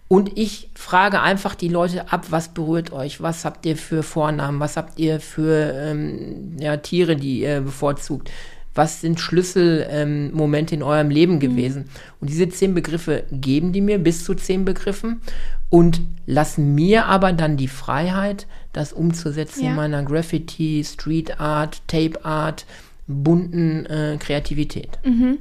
Und 0.08 0.36
ich 0.36 0.70
frage 0.74 1.22
einfach 1.22 1.54
die 1.54 1.68
Leute 1.68 2.12
ab, 2.12 2.26
was 2.30 2.48
berührt 2.48 2.92
euch? 2.92 3.22
Was 3.22 3.44
habt 3.44 3.64
ihr 3.66 3.76
für 3.76 4.02
Vornamen? 4.02 4.60
Was 4.60 4.76
habt 4.76 4.98
ihr 4.98 5.18
für 5.18 5.72
ähm, 5.74 6.56
ja, 6.58 6.76
Tiere, 6.76 7.16
die 7.16 7.40
ihr 7.40 7.62
bevorzugt? 7.62 8.30
Was 8.74 9.00
sind 9.00 9.20
Schlüsselmomente 9.20 10.74
ähm, 10.74 10.80
in 10.80 10.86
eurem 10.86 11.10
Leben 11.10 11.34
mhm. 11.34 11.40
gewesen? 11.40 11.82
Mhm. 11.82 11.88
Und 12.20 12.30
diese 12.30 12.48
zehn 12.48 12.74
Begriffe 12.74 13.24
geben 13.30 13.72
die 13.72 13.80
mir, 13.80 13.98
bis 13.98 14.24
zu 14.24 14.34
zehn 14.34 14.64
Begriffen, 14.64 15.20
und 15.70 16.02
lassen 16.26 16.74
mir 16.74 17.06
aber 17.06 17.32
dann 17.32 17.56
die 17.56 17.66
Freiheit, 17.66 18.46
das 18.72 18.92
umzusetzen 18.92 19.64
ja. 19.64 19.70
in 19.70 19.76
meiner 19.76 20.02
Graffiti, 20.04 20.84
Street 20.84 21.40
Art, 21.40 21.82
Tape 21.88 22.24
Art, 22.24 22.66
bunten 23.06 23.86
äh, 23.86 24.16
Kreativität. 24.20 24.98
Mhm. 25.04 25.38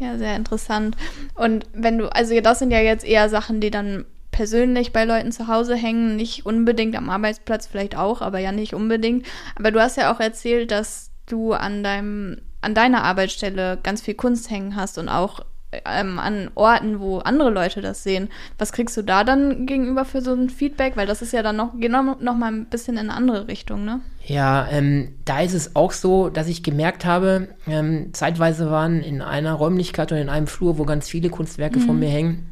Ja, 0.00 0.16
sehr 0.16 0.36
interessant. 0.36 0.96
Und 1.34 1.66
wenn 1.72 1.98
du, 1.98 2.12
also 2.12 2.38
das 2.40 2.60
sind 2.60 2.70
ja 2.70 2.80
jetzt 2.80 3.04
eher 3.04 3.28
Sachen, 3.28 3.60
die 3.60 3.70
dann 3.70 4.04
persönlich 4.30 4.92
bei 4.92 5.04
Leuten 5.04 5.32
zu 5.32 5.48
Hause 5.48 5.74
hängen, 5.74 6.14
nicht 6.14 6.46
unbedingt 6.46 6.96
am 6.96 7.10
Arbeitsplatz, 7.10 7.66
vielleicht 7.66 7.96
auch, 7.96 8.22
aber 8.22 8.38
ja 8.38 8.52
nicht 8.52 8.74
unbedingt. 8.74 9.26
Aber 9.56 9.72
du 9.72 9.80
hast 9.80 9.96
ja 9.96 10.12
auch 10.12 10.20
erzählt, 10.20 10.70
dass 10.70 11.10
du 11.26 11.52
an 11.52 11.82
deinem, 11.82 12.40
an 12.60 12.74
deiner 12.74 13.02
Arbeitsstelle 13.02 13.78
ganz 13.82 14.02
viel 14.02 14.14
Kunst 14.14 14.50
hängen 14.50 14.76
hast 14.76 14.98
und 14.98 15.08
auch 15.08 15.40
ähm, 15.72 16.18
an 16.18 16.50
Orten, 16.54 17.00
wo 17.00 17.18
andere 17.18 17.50
Leute 17.50 17.80
das 17.80 18.02
sehen. 18.02 18.28
Was 18.56 18.72
kriegst 18.72 18.96
du 18.96 19.02
da 19.02 19.24
dann 19.24 19.66
gegenüber 19.66 20.04
für 20.04 20.22
so 20.22 20.32
ein 20.32 20.48
Feedback? 20.50 20.96
Weil 20.96 21.06
das 21.06 21.22
ist 21.22 21.32
ja 21.32 21.42
dann 21.42 21.56
noch, 21.56 21.72
genau 21.78 22.16
noch 22.20 22.36
mal 22.36 22.52
ein 22.52 22.66
bisschen 22.66 22.94
in 22.94 23.10
eine 23.10 23.14
andere 23.14 23.48
Richtung, 23.48 23.84
ne? 23.84 24.00
Ja, 24.24 24.68
ähm, 24.70 25.14
da 25.24 25.40
ist 25.40 25.54
es 25.54 25.76
auch 25.76 25.92
so, 25.92 26.28
dass 26.28 26.48
ich 26.48 26.62
gemerkt 26.62 27.04
habe, 27.04 27.48
ähm, 27.66 28.10
zeitweise 28.12 28.70
waren 28.70 29.00
in 29.02 29.22
einer 29.22 29.54
Räumlichkeit 29.54 30.12
oder 30.12 30.20
in 30.20 30.28
einem 30.28 30.46
Flur, 30.46 30.78
wo 30.78 30.84
ganz 30.84 31.08
viele 31.08 31.30
Kunstwerke 31.30 31.78
mhm. 31.78 31.84
von 31.86 31.98
mir 31.98 32.10
hängen, 32.10 32.46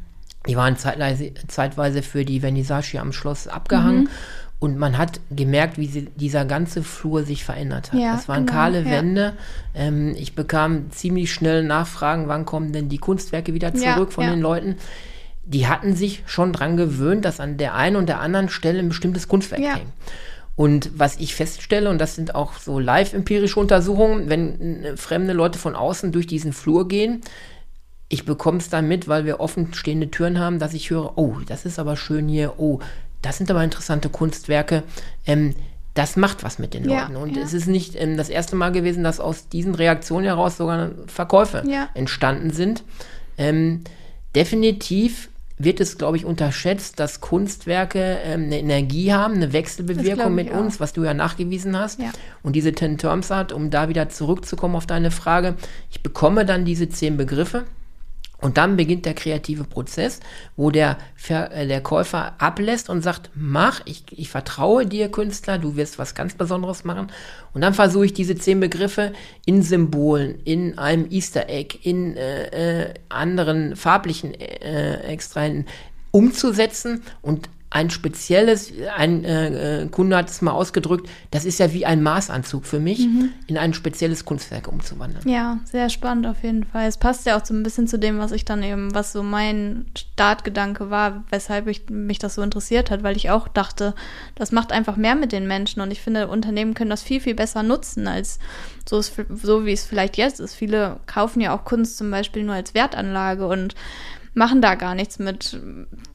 die 0.47 0.55
waren 0.55 0.77
zeitweise, 0.77 1.33
zeitweise 1.47 2.01
für 2.01 2.23
die 2.23 2.39
Vernissage 2.39 2.99
am 2.99 3.11
Schloss 3.11 3.47
abgehangen. 3.47 4.03
Mhm. 4.03 4.09
Und 4.59 4.77
man 4.77 4.97
hat 4.97 5.19
gemerkt, 5.29 5.77
wie 5.77 5.85
sie, 5.85 6.07
dieser 6.15 6.43
ganze 6.45 6.81
Flur 6.81 7.23
sich 7.23 7.45
verändert 7.45 7.93
hat. 7.93 7.99
Ja, 7.99 8.13
das 8.13 8.27
waren 8.27 8.47
genau, 8.47 8.57
kahle 8.57 8.79
ja. 8.79 8.89
Wände. 8.89 9.33
Ähm, 9.75 10.15
ich 10.17 10.33
bekam 10.33 10.89
ziemlich 10.89 11.31
schnell 11.31 11.63
Nachfragen, 11.63 12.27
wann 12.27 12.45
kommen 12.45 12.71
denn 12.73 12.89
die 12.89 12.97
Kunstwerke 12.97 13.53
wieder 13.53 13.73
zurück 13.73 14.09
ja, 14.09 14.15
von 14.15 14.25
den 14.25 14.41
Leuten. 14.41 14.77
Die 15.45 15.67
hatten 15.67 15.95
sich 15.95 16.23
schon 16.25 16.53
dran 16.53 16.75
gewöhnt, 16.75 17.23
dass 17.23 17.39
an 17.39 17.57
der 17.57 17.75
einen 17.75 17.95
und 17.95 18.09
der 18.09 18.19
anderen 18.19 18.49
Stelle 18.49 18.79
ein 18.79 18.89
bestimmtes 18.89 19.27
Kunstwerk 19.27 19.61
hängt. 19.61 19.93
Und 20.55 20.89
was 20.95 21.17
ich 21.17 21.35
feststelle, 21.35 21.87
und 21.87 21.99
das 21.99 22.15
sind 22.15 22.33
auch 22.33 22.53
so 22.53 22.79
live-empirische 22.79 23.59
Untersuchungen, 23.59 24.27
wenn 24.27 24.83
äh, 24.83 24.97
fremde 24.97 25.33
Leute 25.33 25.59
von 25.59 25.75
außen 25.75 26.11
durch 26.11 26.25
diesen 26.25 26.51
Flur 26.51 26.87
gehen, 26.87 27.21
ich 28.09 28.25
bekomme 28.25 28.57
es 28.57 28.69
dann 28.69 28.87
mit, 28.87 29.07
weil 29.07 29.25
wir 29.25 29.39
offen 29.39 29.73
stehende 29.73 30.09
Türen 30.09 30.39
haben, 30.39 30.57
dass 30.57 30.73
ich 30.73 30.89
höre, 30.89 31.17
oh, 31.17 31.35
das 31.45 31.65
ist 31.65 31.77
aber 31.77 31.95
schön 31.95 32.27
hier, 32.27 32.53
oh, 32.57 32.79
das 33.21 33.37
sind 33.37 33.49
aber 33.51 33.63
interessante 33.63 34.09
Kunstwerke. 34.09 34.83
Ähm, 35.25 35.55
das 35.93 36.15
macht 36.15 36.43
was 36.43 36.59
mit 36.59 36.73
den 36.73 36.83
Leuten. 36.83 37.13
Ja, 37.13 37.19
und 37.19 37.35
ja. 37.35 37.41
es 37.41 37.53
ist 37.53 37.67
nicht 37.67 37.95
ähm, 37.95 38.17
das 38.17 38.29
erste 38.29 38.55
Mal 38.55 38.71
gewesen, 38.71 39.03
dass 39.03 39.19
aus 39.19 39.49
diesen 39.49 39.73
Reaktionen 39.73 40.25
heraus 40.25 40.57
sogar 40.57 40.91
Verkäufe 41.07 41.63
ja. 41.67 41.89
entstanden 41.95 42.51
sind. 42.51 42.83
Ähm, 43.37 43.83
definitiv 44.35 45.29
wird 45.57 45.79
es, 45.79 45.97
glaube 45.97 46.17
ich, 46.17 46.25
unterschätzt, 46.25 46.99
dass 46.99 47.19
Kunstwerke 47.19 48.19
ähm, 48.23 48.43
eine 48.43 48.59
Energie 48.59 49.11
haben, 49.11 49.35
eine 49.35 49.53
Wechselbewirkung 49.53 50.35
mit 50.35 50.51
uns, 50.51 50.75
auch. 50.75 50.79
was 50.81 50.93
du 50.93 51.03
ja 51.03 51.15
nachgewiesen 51.15 51.77
hast. 51.77 51.99
Und 52.43 52.55
diese 52.55 52.73
Ten 52.73 52.99
Terms 52.99 53.31
hat, 53.31 53.51
um 53.51 53.71
da 53.71 53.89
wieder 53.89 54.07
zurückzukommen 54.09 54.75
auf 54.75 54.85
deine 54.85 55.09
Frage, 55.09 55.55
ich 55.89 56.03
bekomme 56.03 56.45
dann 56.45 56.63
diese 56.63 56.89
zehn 56.89 57.17
Begriffe 57.17 57.63
und 58.39 58.57
dann 58.57 58.77
beginnt 58.77 59.05
der 59.05 59.15
kreative 59.15 59.63
Prozess, 59.63 60.19
wo 60.55 60.69
der, 60.69 60.97
Ver 61.15 61.51
äh, 61.51 61.67
der 61.67 61.81
Käufer 61.81 62.35
ablässt 62.37 62.89
und 62.89 63.01
sagt, 63.01 63.31
mach, 63.33 63.81
ich, 63.85 64.03
ich 64.11 64.29
vertraue 64.29 64.85
dir, 64.85 65.09
Künstler, 65.09 65.57
du 65.57 65.75
wirst 65.75 65.97
was 65.97 66.13
ganz 66.13 66.35
Besonderes 66.35 66.83
machen. 66.83 67.07
Und 67.53 67.61
dann 67.61 67.73
versuche 67.73 68.05
ich 68.05 68.13
diese 68.13 68.35
zehn 68.35 68.59
Begriffe 68.59 69.13
in 69.45 69.63
Symbolen, 69.63 70.39
in 70.43 70.77
einem 70.77 71.09
Easter 71.09 71.49
Egg, 71.49 71.79
in 71.81 72.15
äh, 72.15 72.83
äh, 72.83 72.93
anderen 73.09 73.75
farblichen 73.75 74.35
äh, 74.35 75.01
Extrahen 75.01 75.65
umzusetzen 76.11 77.03
und 77.21 77.49
ein 77.69 77.89
spezielles, 77.89 78.71
ein 78.95 79.25
äh, 79.25 79.81
äh, 79.83 79.87
Kunde 79.87 80.15
hat 80.15 80.29
es 80.29 80.41
mal 80.41 80.51
ausgedrückt, 80.51 81.09
das 81.31 81.43
ist 81.43 81.59
ja 81.59 81.73
wie 81.73 81.85
ein 81.85 82.01
Maßanzug 82.01 82.65
für 82.65 82.79
mich, 82.79 82.99
mhm. 82.99 83.33
in 83.47 83.57
ein 83.57 83.73
spezielles 83.73 84.23
Kunstwerk 84.23 84.69
umzuwandeln. 84.69 85.27
Ja, 85.27 85.59
sehr 85.65 85.89
spannend 85.89 86.27
auf 86.27 86.43
jeden 86.43 86.63
Fall. 86.63 86.87
Es 86.87 86.97
passt 86.97 87.25
ja 87.25 87.37
auch 87.37 87.45
so 87.45 87.53
ein 87.53 87.63
bisschen 87.63 87.87
zu 87.87 87.99
dem, 87.99 88.19
was 88.19 88.31
ich 88.31 88.45
dann 88.45 88.63
eben, 88.63 88.95
was 88.95 89.11
so 89.11 89.21
mein 89.21 89.85
Startgedanke 89.97 90.89
war, 90.89 91.25
weshalb 91.29 91.67
ich, 91.67 91.89
mich 91.89 92.19
das 92.19 92.35
so 92.35 92.41
interessiert 92.41 92.89
hat, 92.89 93.03
weil 93.03 93.17
ich 93.17 93.29
auch 93.29 93.49
dachte, 93.49 93.95
das 94.35 94.53
macht 94.53 94.71
einfach 94.71 94.95
mehr 94.95 95.15
mit 95.15 95.33
den 95.33 95.45
Menschen 95.45 95.81
und 95.81 95.91
ich 95.91 95.99
finde, 95.99 96.29
Unternehmen 96.29 96.73
können 96.73 96.89
das 96.89 97.03
viel, 97.03 97.19
viel 97.19 97.35
besser 97.35 97.63
nutzen, 97.63 98.07
als 98.07 98.39
so, 98.87 99.01
so 99.01 99.65
wie 99.65 99.73
es 99.73 99.83
vielleicht 99.83 100.15
jetzt 100.15 100.39
ist. 100.39 100.55
Viele 100.55 101.01
kaufen 101.05 101.41
ja 101.41 101.53
auch 101.53 101.65
Kunst 101.65 101.97
zum 101.97 102.09
Beispiel 102.11 102.43
nur 102.43 102.55
als 102.55 102.73
Wertanlage 102.73 103.45
und 103.45 103.75
machen 104.37 104.61
da 104.61 104.75
gar 104.75 104.93
nichts 104.93 105.17
mit. 105.17 105.59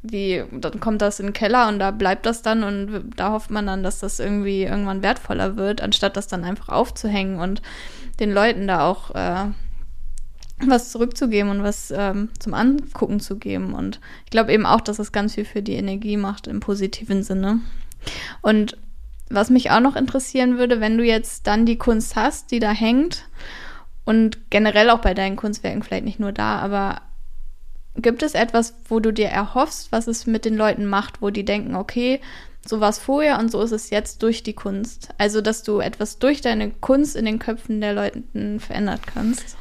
Wie, 0.02 0.44
dann 0.52 0.78
kommt 0.78 1.02
das 1.02 1.18
in 1.18 1.26
den 1.26 1.32
Keller 1.32 1.68
und 1.68 1.80
da 1.80 1.90
bleibt 1.90 2.24
das 2.24 2.40
dann 2.40 2.62
und 2.62 3.10
da 3.16 3.32
hofft 3.32 3.50
man 3.50 3.66
dann, 3.66 3.82
dass 3.82 3.98
das 3.98 4.20
irgendwie 4.20 4.62
irgendwann 4.62 5.02
wertvoller 5.02 5.56
wird, 5.56 5.80
anstatt 5.80 6.16
das 6.16 6.28
dann 6.28 6.44
einfach 6.44 6.68
aufzuhängen 6.68 7.40
und 7.40 7.62
den 8.20 8.32
Leuten 8.32 8.68
da 8.68 8.88
auch 8.88 9.10
äh, 9.16 9.46
was 10.64 10.92
zurückzugeben 10.92 11.50
und 11.50 11.62
was 11.64 11.90
ähm, 11.90 12.28
zum 12.38 12.54
Angucken 12.54 13.18
zu 13.18 13.38
geben. 13.38 13.74
Und 13.74 14.00
ich 14.24 14.30
glaube 14.30 14.52
eben 14.52 14.66
auch, 14.66 14.80
dass 14.80 14.98
das 14.98 15.10
ganz 15.10 15.34
viel 15.34 15.44
für 15.44 15.62
die 15.62 15.74
Energie 15.74 16.16
macht 16.16 16.46
im 16.46 16.60
positiven 16.60 17.24
Sinne. 17.24 17.58
Und 18.40 18.76
was 19.30 19.50
mich 19.50 19.72
auch 19.72 19.80
noch 19.80 19.96
interessieren 19.96 20.58
würde, 20.58 20.80
wenn 20.80 20.96
du 20.96 21.04
jetzt 21.04 21.48
dann 21.48 21.66
die 21.66 21.78
Kunst 21.78 22.14
hast, 22.14 22.52
die 22.52 22.60
da 22.60 22.70
hängt 22.70 23.24
und 24.04 24.50
generell 24.50 24.90
auch 24.90 25.00
bei 25.00 25.14
deinen 25.14 25.36
Kunstwerken, 25.36 25.82
vielleicht 25.82 26.04
nicht 26.04 26.20
nur 26.20 26.32
da, 26.32 26.58
aber 26.58 27.00
Gibt 27.96 28.22
es 28.22 28.34
etwas, 28.34 28.74
wo 28.88 29.00
du 29.00 29.12
dir 29.12 29.28
erhoffst, 29.28 29.92
was 29.92 30.06
es 30.06 30.26
mit 30.26 30.44
den 30.44 30.56
Leuten 30.56 30.86
macht, 30.86 31.20
wo 31.20 31.30
die 31.30 31.44
denken, 31.44 31.76
okay, 31.76 32.20
so 32.64 32.80
war 32.80 32.88
es 32.88 32.98
vorher 32.98 33.38
und 33.38 33.50
so 33.50 33.60
ist 33.62 33.72
es 33.72 33.90
jetzt 33.90 34.22
durch 34.22 34.42
die 34.42 34.54
Kunst? 34.54 35.08
Also, 35.18 35.40
dass 35.40 35.62
du 35.62 35.80
etwas 35.80 36.18
durch 36.18 36.40
deine 36.40 36.70
Kunst 36.70 37.16
in 37.16 37.24
den 37.24 37.38
Köpfen 37.38 37.80
der 37.80 37.92
Leute 37.92 38.22
verändert 38.58 39.00
kannst? 39.12 39.56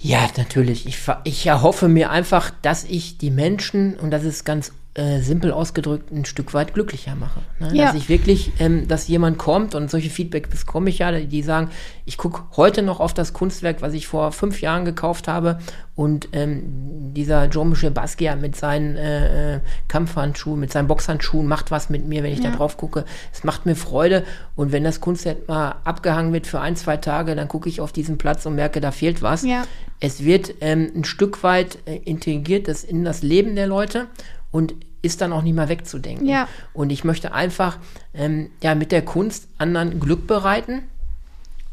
Ja, 0.00 0.28
natürlich. 0.36 0.86
Ich, 0.86 0.98
ich 1.24 1.46
erhoffe 1.46 1.88
mir 1.88 2.10
einfach, 2.10 2.50
dass 2.62 2.84
ich 2.84 3.18
die 3.18 3.30
Menschen, 3.30 3.96
und 3.98 4.10
das 4.10 4.24
ist 4.24 4.44
ganz 4.44 4.72
äh, 4.94 5.20
simpel 5.20 5.52
ausgedrückt 5.52 6.10
ein 6.10 6.24
Stück 6.24 6.54
weit 6.54 6.74
glücklicher 6.74 7.14
mache. 7.14 7.40
Ne? 7.60 7.70
Ja. 7.72 7.86
Dass 7.86 7.94
ich 7.94 8.08
wirklich, 8.08 8.52
ähm, 8.58 8.88
dass 8.88 9.06
jemand 9.06 9.38
kommt 9.38 9.76
und 9.76 9.90
solche 9.90 10.10
Feedback 10.10 10.50
bekomme 10.50 10.90
ich 10.90 10.98
ja, 10.98 11.12
die 11.12 11.42
sagen, 11.42 11.70
ich 12.04 12.16
gucke 12.16 12.56
heute 12.56 12.82
noch 12.82 12.98
auf 12.98 13.14
das 13.14 13.32
Kunstwerk, 13.32 13.80
was 13.80 13.92
ich 13.92 14.08
vor 14.08 14.32
fünf 14.32 14.60
Jahren 14.60 14.84
gekauft 14.84 15.28
habe 15.28 15.58
und 15.94 16.30
ähm, 16.32 17.12
dieser 17.14 17.48
Jean-Michel 17.48 17.90
Basquiat 17.90 18.40
mit 18.40 18.56
seinen 18.56 18.96
äh, 18.96 19.56
äh, 19.56 19.60
Kampfhandschuhen, 19.86 20.58
mit 20.58 20.72
seinen 20.72 20.88
Boxhandschuhen 20.88 21.46
macht 21.46 21.70
was 21.70 21.90
mit 21.90 22.06
mir, 22.06 22.24
wenn 22.24 22.32
ich 22.32 22.42
ja. 22.42 22.50
da 22.50 22.56
drauf 22.56 22.76
gucke. 22.76 23.04
Es 23.32 23.44
macht 23.44 23.66
mir 23.66 23.76
Freude 23.76 24.24
und 24.56 24.72
wenn 24.72 24.82
das 24.82 25.00
Kunstwerk 25.00 25.46
mal 25.48 25.76
abgehangen 25.84 26.32
wird 26.32 26.46
für 26.48 26.60
ein, 26.60 26.74
zwei 26.74 26.96
Tage, 26.96 27.36
dann 27.36 27.46
gucke 27.46 27.68
ich 27.68 27.80
auf 27.80 27.92
diesen 27.92 28.18
Platz 28.18 28.46
und 28.46 28.56
merke, 28.56 28.80
da 28.80 28.90
fehlt 28.90 29.22
was. 29.22 29.44
Ja. 29.44 29.64
Es 30.00 30.24
wird 30.24 30.54
ähm, 30.60 30.90
ein 30.94 31.04
Stück 31.04 31.42
weit 31.42 31.78
äh, 31.86 31.96
integriert 31.96 32.68
das 32.68 32.84
in 32.84 33.04
das 33.04 33.22
Leben 33.22 33.54
der 33.54 33.66
Leute 33.66 34.06
und 34.50 34.74
ist 35.02 35.20
dann 35.20 35.32
auch 35.32 35.42
nicht 35.42 35.54
mehr 35.54 35.68
wegzudenken. 35.68 36.26
Ja. 36.26 36.48
Und 36.72 36.90
ich 36.90 37.04
möchte 37.04 37.32
einfach 37.32 37.78
ähm, 38.14 38.50
ja, 38.62 38.74
mit 38.74 38.92
der 38.92 39.02
Kunst 39.02 39.48
anderen 39.58 40.00
Glück 40.00 40.26
bereiten. 40.26 40.82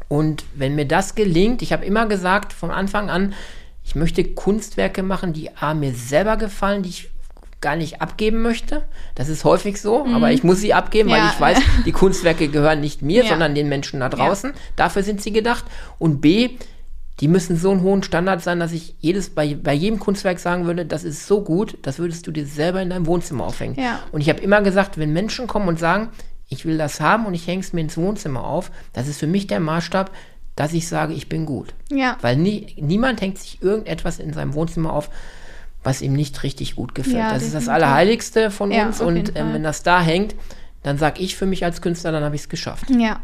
Und 0.08 0.44
wenn 0.54 0.76
mir 0.76 0.86
das 0.86 1.14
gelingt, 1.14 1.62
ich 1.62 1.72
habe 1.72 1.84
immer 1.84 2.06
gesagt 2.06 2.52
von 2.52 2.70
Anfang 2.70 3.10
an, 3.10 3.34
ich 3.84 3.94
möchte 3.94 4.22
Kunstwerke 4.24 5.02
machen, 5.02 5.32
die 5.32 5.56
A, 5.56 5.74
mir 5.74 5.94
selber 5.94 6.36
gefallen, 6.36 6.82
die 6.82 6.90
ich 6.90 7.10
gar 7.60 7.76
nicht 7.76 8.00
abgeben 8.00 8.42
möchte. 8.42 8.82
Das 9.14 9.28
ist 9.28 9.44
häufig 9.44 9.80
so, 9.80 10.04
mhm. 10.04 10.14
aber 10.14 10.30
ich 10.30 10.44
muss 10.44 10.60
sie 10.60 10.74
abgeben, 10.74 11.08
ja. 11.08 11.16
weil 11.16 11.26
ich 11.32 11.40
weiß, 11.40 11.58
die 11.84 11.92
Kunstwerke 11.92 12.48
gehören 12.48 12.80
nicht 12.80 13.02
mir, 13.02 13.22
ja. 13.24 13.30
sondern 13.30 13.54
den 13.54 13.68
Menschen 13.68 14.00
da 14.00 14.08
draußen. 14.08 14.52
Dafür 14.76 15.02
sind 15.02 15.22
sie 15.22 15.32
gedacht. 15.32 15.64
Und 15.98 16.20
B, 16.20 16.50
die 17.20 17.28
müssen 17.28 17.56
so 17.56 17.70
einen 17.70 17.82
hohen 17.82 18.02
Standard 18.02 18.42
sein, 18.42 18.60
dass 18.60 18.72
ich 18.72 18.94
jedes, 19.00 19.30
bei, 19.30 19.54
bei 19.54 19.72
jedem 19.72 19.98
Kunstwerk 19.98 20.38
sagen 20.38 20.66
würde, 20.66 20.84
das 20.84 21.02
ist 21.02 21.26
so 21.26 21.42
gut, 21.42 21.78
das 21.82 21.98
würdest 21.98 22.26
du 22.26 22.30
dir 22.30 22.46
selber 22.46 22.82
in 22.82 22.90
deinem 22.90 23.06
Wohnzimmer 23.06 23.44
aufhängen. 23.44 23.76
Ja. 23.80 24.00
Und 24.12 24.20
ich 24.20 24.28
habe 24.28 24.40
immer 24.40 24.60
gesagt, 24.60 24.98
wenn 24.98 25.12
Menschen 25.12 25.46
kommen 25.46 25.68
und 25.68 25.78
sagen, 25.78 26.08
ich 26.48 26.66
will 26.66 26.76
das 26.76 27.00
haben 27.00 27.26
und 27.26 27.34
ich 27.34 27.46
hänge 27.46 27.60
es 27.60 27.72
mir 27.72 27.80
ins 27.80 27.96
Wohnzimmer 27.96 28.44
auf, 28.44 28.70
das 28.92 29.08
ist 29.08 29.18
für 29.18 29.26
mich 29.26 29.46
der 29.46 29.60
Maßstab, 29.60 30.10
dass 30.56 30.72
ich 30.72 30.88
sage, 30.88 31.14
ich 31.14 31.28
bin 31.28 31.46
gut. 31.46 31.74
Ja. 31.90 32.18
Weil 32.20 32.36
nie, 32.36 32.74
niemand 32.78 33.20
hängt 33.20 33.38
sich 33.38 33.62
irgendetwas 33.62 34.18
in 34.18 34.32
seinem 34.32 34.54
Wohnzimmer 34.54 34.92
auf, 34.92 35.10
was 35.82 36.02
ihm 36.02 36.12
nicht 36.12 36.42
richtig 36.42 36.76
gut 36.76 36.94
gefällt. 36.94 37.16
Ja, 37.16 37.30
das 37.30 37.42
definitiv. 37.42 37.58
ist 37.58 37.66
das 37.66 37.74
Allerheiligste 37.74 38.50
von 38.50 38.70
ja, 38.70 38.86
uns 38.86 39.00
und 39.00 39.32
ähm, 39.36 39.54
wenn 39.54 39.62
das 39.62 39.82
da 39.82 40.00
hängt, 40.02 40.34
dann 40.82 40.98
sage 40.98 41.20
ich 41.20 41.36
für 41.36 41.46
mich 41.46 41.64
als 41.64 41.80
Künstler, 41.80 42.12
dann 42.12 42.24
habe 42.24 42.36
ich 42.36 42.42
es 42.42 42.48
geschafft. 42.48 42.90
Ja, 42.90 43.20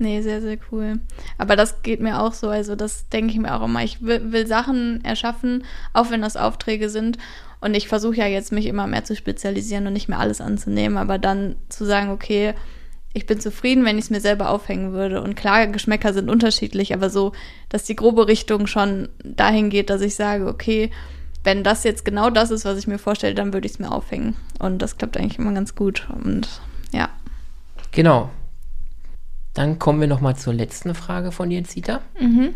Nee, 0.00 0.22
sehr, 0.22 0.40
sehr 0.40 0.56
cool. 0.72 0.98
Aber 1.36 1.56
das 1.56 1.82
geht 1.82 2.00
mir 2.00 2.22
auch 2.22 2.32
so. 2.32 2.48
Also, 2.48 2.74
das 2.74 3.10
denke 3.10 3.34
ich 3.34 3.38
mir 3.38 3.54
auch 3.54 3.62
immer. 3.62 3.84
Ich 3.84 4.00
will, 4.00 4.32
will 4.32 4.46
Sachen 4.46 5.04
erschaffen, 5.04 5.64
auch 5.92 6.10
wenn 6.10 6.22
das 6.22 6.38
Aufträge 6.38 6.88
sind. 6.88 7.18
Und 7.60 7.74
ich 7.74 7.86
versuche 7.86 8.16
ja 8.16 8.26
jetzt, 8.26 8.50
mich 8.50 8.64
immer 8.64 8.86
mehr 8.86 9.04
zu 9.04 9.14
spezialisieren 9.14 9.86
und 9.86 9.92
nicht 9.92 10.08
mehr 10.08 10.18
alles 10.18 10.40
anzunehmen. 10.40 10.96
Aber 10.96 11.18
dann 11.18 11.56
zu 11.68 11.84
sagen, 11.84 12.08
okay, 12.08 12.54
ich 13.12 13.26
bin 13.26 13.40
zufrieden, 13.40 13.84
wenn 13.84 13.98
ich 13.98 14.04
es 14.04 14.10
mir 14.10 14.22
selber 14.22 14.48
aufhängen 14.48 14.92
würde. 14.94 15.20
Und 15.20 15.36
klar, 15.36 15.66
Geschmäcker 15.66 16.14
sind 16.14 16.30
unterschiedlich, 16.30 16.94
aber 16.94 17.10
so, 17.10 17.32
dass 17.68 17.84
die 17.84 17.96
grobe 17.96 18.26
Richtung 18.26 18.66
schon 18.66 19.10
dahin 19.22 19.68
geht, 19.68 19.90
dass 19.90 20.00
ich 20.00 20.14
sage, 20.14 20.46
okay, 20.46 20.90
wenn 21.44 21.62
das 21.62 21.84
jetzt 21.84 22.06
genau 22.06 22.30
das 22.30 22.50
ist, 22.50 22.64
was 22.64 22.78
ich 22.78 22.86
mir 22.86 22.98
vorstelle, 22.98 23.34
dann 23.34 23.52
würde 23.52 23.66
ich 23.66 23.74
es 23.74 23.78
mir 23.78 23.92
aufhängen. 23.92 24.34
Und 24.58 24.80
das 24.80 24.96
klappt 24.96 25.18
eigentlich 25.18 25.38
immer 25.38 25.52
ganz 25.52 25.74
gut. 25.74 26.08
Und 26.24 26.48
ja. 26.90 27.10
Genau. 27.92 28.30
Dann 29.54 29.78
kommen 29.78 30.00
wir 30.00 30.08
noch 30.08 30.20
mal 30.20 30.36
zur 30.36 30.54
letzten 30.54 30.94
Frage 30.94 31.32
von 31.32 31.50
dir, 31.50 31.64
Zita. 31.64 32.00
Mhm. 32.20 32.54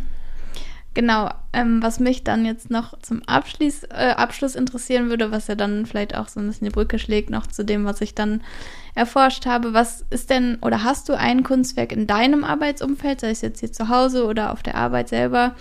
Genau, 0.95 1.29
ähm, 1.53 1.83
was 1.83 1.99
mich 1.99 2.23
dann 2.23 2.47
jetzt 2.47 2.71
noch 2.71 2.97
zum 3.01 3.21
Abschluss, 3.25 3.83
äh, 3.91 4.15
Abschluss 4.17 4.55
interessieren 4.55 5.09
würde, 5.09 5.33
was 5.33 5.49
ja 5.49 5.57
dann 5.57 5.87
vielleicht 5.87 6.15
auch 6.17 6.29
so 6.29 6.39
ein 6.39 6.47
bisschen 6.47 6.69
die 6.69 6.73
Brücke 6.73 7.01
schlägt 7.01 7.31
noch 7.31 7.49
zu 7.49 7.65
dem, 7.65 7.85
was 7.85 8.01
ich 8.01 8.15
dann 8.15 8.43
erforscht 8.95 9.45
habe. 9.45 9.75
Was 9.75 10.05
ist 10.11 10.31
denn 10.31 10.57
oder 10.63 10.85
hast 10.85 11.09
du 11.09 11.15
ein 11.15 11.43
Kunstwerk 11.43 11.91
in 11.91 12.07
deinem 12.07 12.45
Arbeitsumfeld, 12.45 13.21
sei 13.21 13.31
es 13.31 13.41
jetzt 13.41 13.59
hier 13.59 13.73
zu 13.73 13.89
Hause 13.89 14.25
oder 14.25 14.53
auf 14.53 14.63
der 14.63 14.77
Arbeit 14.77 15.09
selber, 15.09 15.57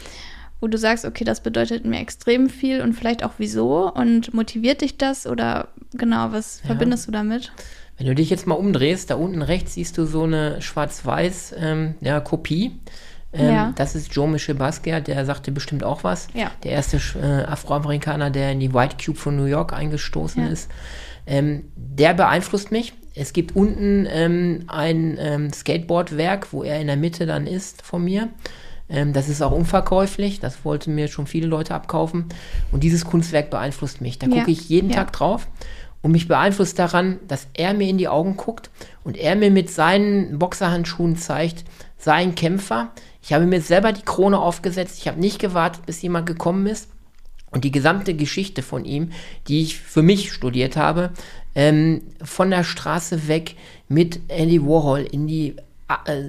wo 0.62 0.68
du 0.68 0.78
sagst, 0.78 1.04
okay, 1.04 1.24
das 1.24 1.42
bedeutet 1.42 1.84
mir 1.84 2.00
extrem 2.00 2.48
viel 2.48 2.82
und 2.82 2.94
vielleicht 2.94 3.24
auch 3.24 3.34
wieso 3.40 3.92
und 3.92 4.36
motiviert 4.36 4.82
dich 4.82 5.00
das 5.00 5.26
oder 5.26 5.70
genau, 5.94 6.32
was 6.32 6.60
ja. 6.62 6.68
verbindest 6.68 7.08
du 7.08 7.12
damit? 7.12 7.52
Wenn 8.04 8.10
du 8.10 8.16
dich 8.16 8.30
jetzt 8.30 8.48
mal 8.48 8.56
umdrehst, 8.56 9.10
da 9.12 9.16
unten 9.16 9.42
rechts 9.42 9.76
siehst 9.76 9.98
du 9.98 10.06
so 10.06 10.24
eine 10.24 10.62
schwarz-weiß 10.62 11.56
ähm, 11.58 11.96
ja, 12.02 12.20
Kopie. 12.20 12.78
Ähm, 13.32 13.56
ja. 13.56 13.74
Das 13.78 13.96
ist 13.96 14.14
Joe 14.14 14.28
Michel 14.28 14.56
Basquiat, 14.56 15.08
der 15.08 15.26
sagte 15.26 15.54
bestimmt 15.54 15.86
auch 15.86 16.04
was. 16.04 16.28
Ja. 16.34 16.52
Der 16.66 16.74
erste 16.74 16.98
äh, 17.18 17.46
Afroamerikaner, 17.46 18.30
der 18.30 18.52
in 18.52 18.60
die 18.60 18.74
White 18.74 18.98
Cube 19.04 19.18
von 19.18 19.38
New 19.38 19.46
York 19.46 19.72
eingestoßen 19.72 20.46
ist. 20.48 20.70
Ähm, 21.26 21.64
der 21.78 22.14
beeinflusst 22.14 22.74
mich. 22.74 22.92
Es 23.16 23.32
gibt 23.32 23.56
unten 23.56 24.06
ähm, 24.12 24.66
ein 24.68 25.18
ähm, 25.18 25.54
Skateboardwerk, 25.54 26.52
wo 26.52 26.62
er 26.62 26.82
in 26.82 26.88
der 26.88 26.98
Mitte 26.98 27.26
dann 27.26 27.48
ist 27.48 27.84
von 27.84 28.04
mir. 28.04 28.28
Ähm, 28.90 29.14
das 29.14 29.30
ist 29.30 29.42
auch 29.42 29.54
unverkäuflich. 29.54 30.42
Das 30.42 30.66
wollten 30.66 30.94
mir 30.94 31.08
schon 31.08 31.26
viele 31.26 31.48
Leute 31.48 31.74
abkaufen. 31.74 32.26
Und 32.74 32.84
dieses 32.84 33.06
Kunstwerk 33.06 33.50
beeinflusst 33.50 34.02
mich. 34.02 34.20
Da 34.20 34.28
gucke 34.28 34.52
ich 34.52 34.68
jeden 34.68 34.92
Tag 34.92 35.14
drauf 35.14 35.48
und 36.04 36.12
mich 36.12 36.28
beeinflusst 36.28 36.78
daran, 36.78 37.20
dass 37.28 37.48
er 37.54 37.74
mir 37.74 37.88
in 37.88 37.98
die 37.98 38.10
Augen 38.10 38.38
guckt 38.38 38.70
und 39.04 39.18
er 39.18 39.36
mir 39.36 39.50
mit 39.50 39.72
seinen 39.72 40.38
Boxerhandschuhen 40.38 41.18
zeigt, 41.18 41.64
sein 41.98 42.36
Kämpfer. 42.36 42.92
Ich 43.24 43.34
habe 43.34 43.46
mir 43.46 43.62
selber 43.62 43.94
die 43.94 44.04
Krone 44.04 44.38
aufgesetzt. 44.38 45.00
Ich 45.00 45.08
habe 45.08 45.20
nicht 45.20 45.40
gewartet, 45.40 45.86
bis 45.86 46.02
jemand 46.02 46.28
gekommen 46.28 46.68
ist. 46.68 46.90
Und 47.52 47.64
die 47.64 47.72
gesamte 47.72 48.16
Geschichte 48.16 48.64
von 48.64 48.84
ihm, 48.84 49.12
die 49.48 49.62
ich 49.62 49.80
für 49.80 50.02
mich 50.02 50.34
studiert 50.34 50.76
habe, 50.76 51.12
ähm, 51.56 52.02
von 52.22 52.50
der 52.50 52.64
Straße 52.64 53.28
weg 53.28 53.56
mit 53.88 54.20
Andy 54.28 54.62
Warhol 54.62 55.02
in 55.02 55.28
die 55.28 55.56
äh, 56.06 56.24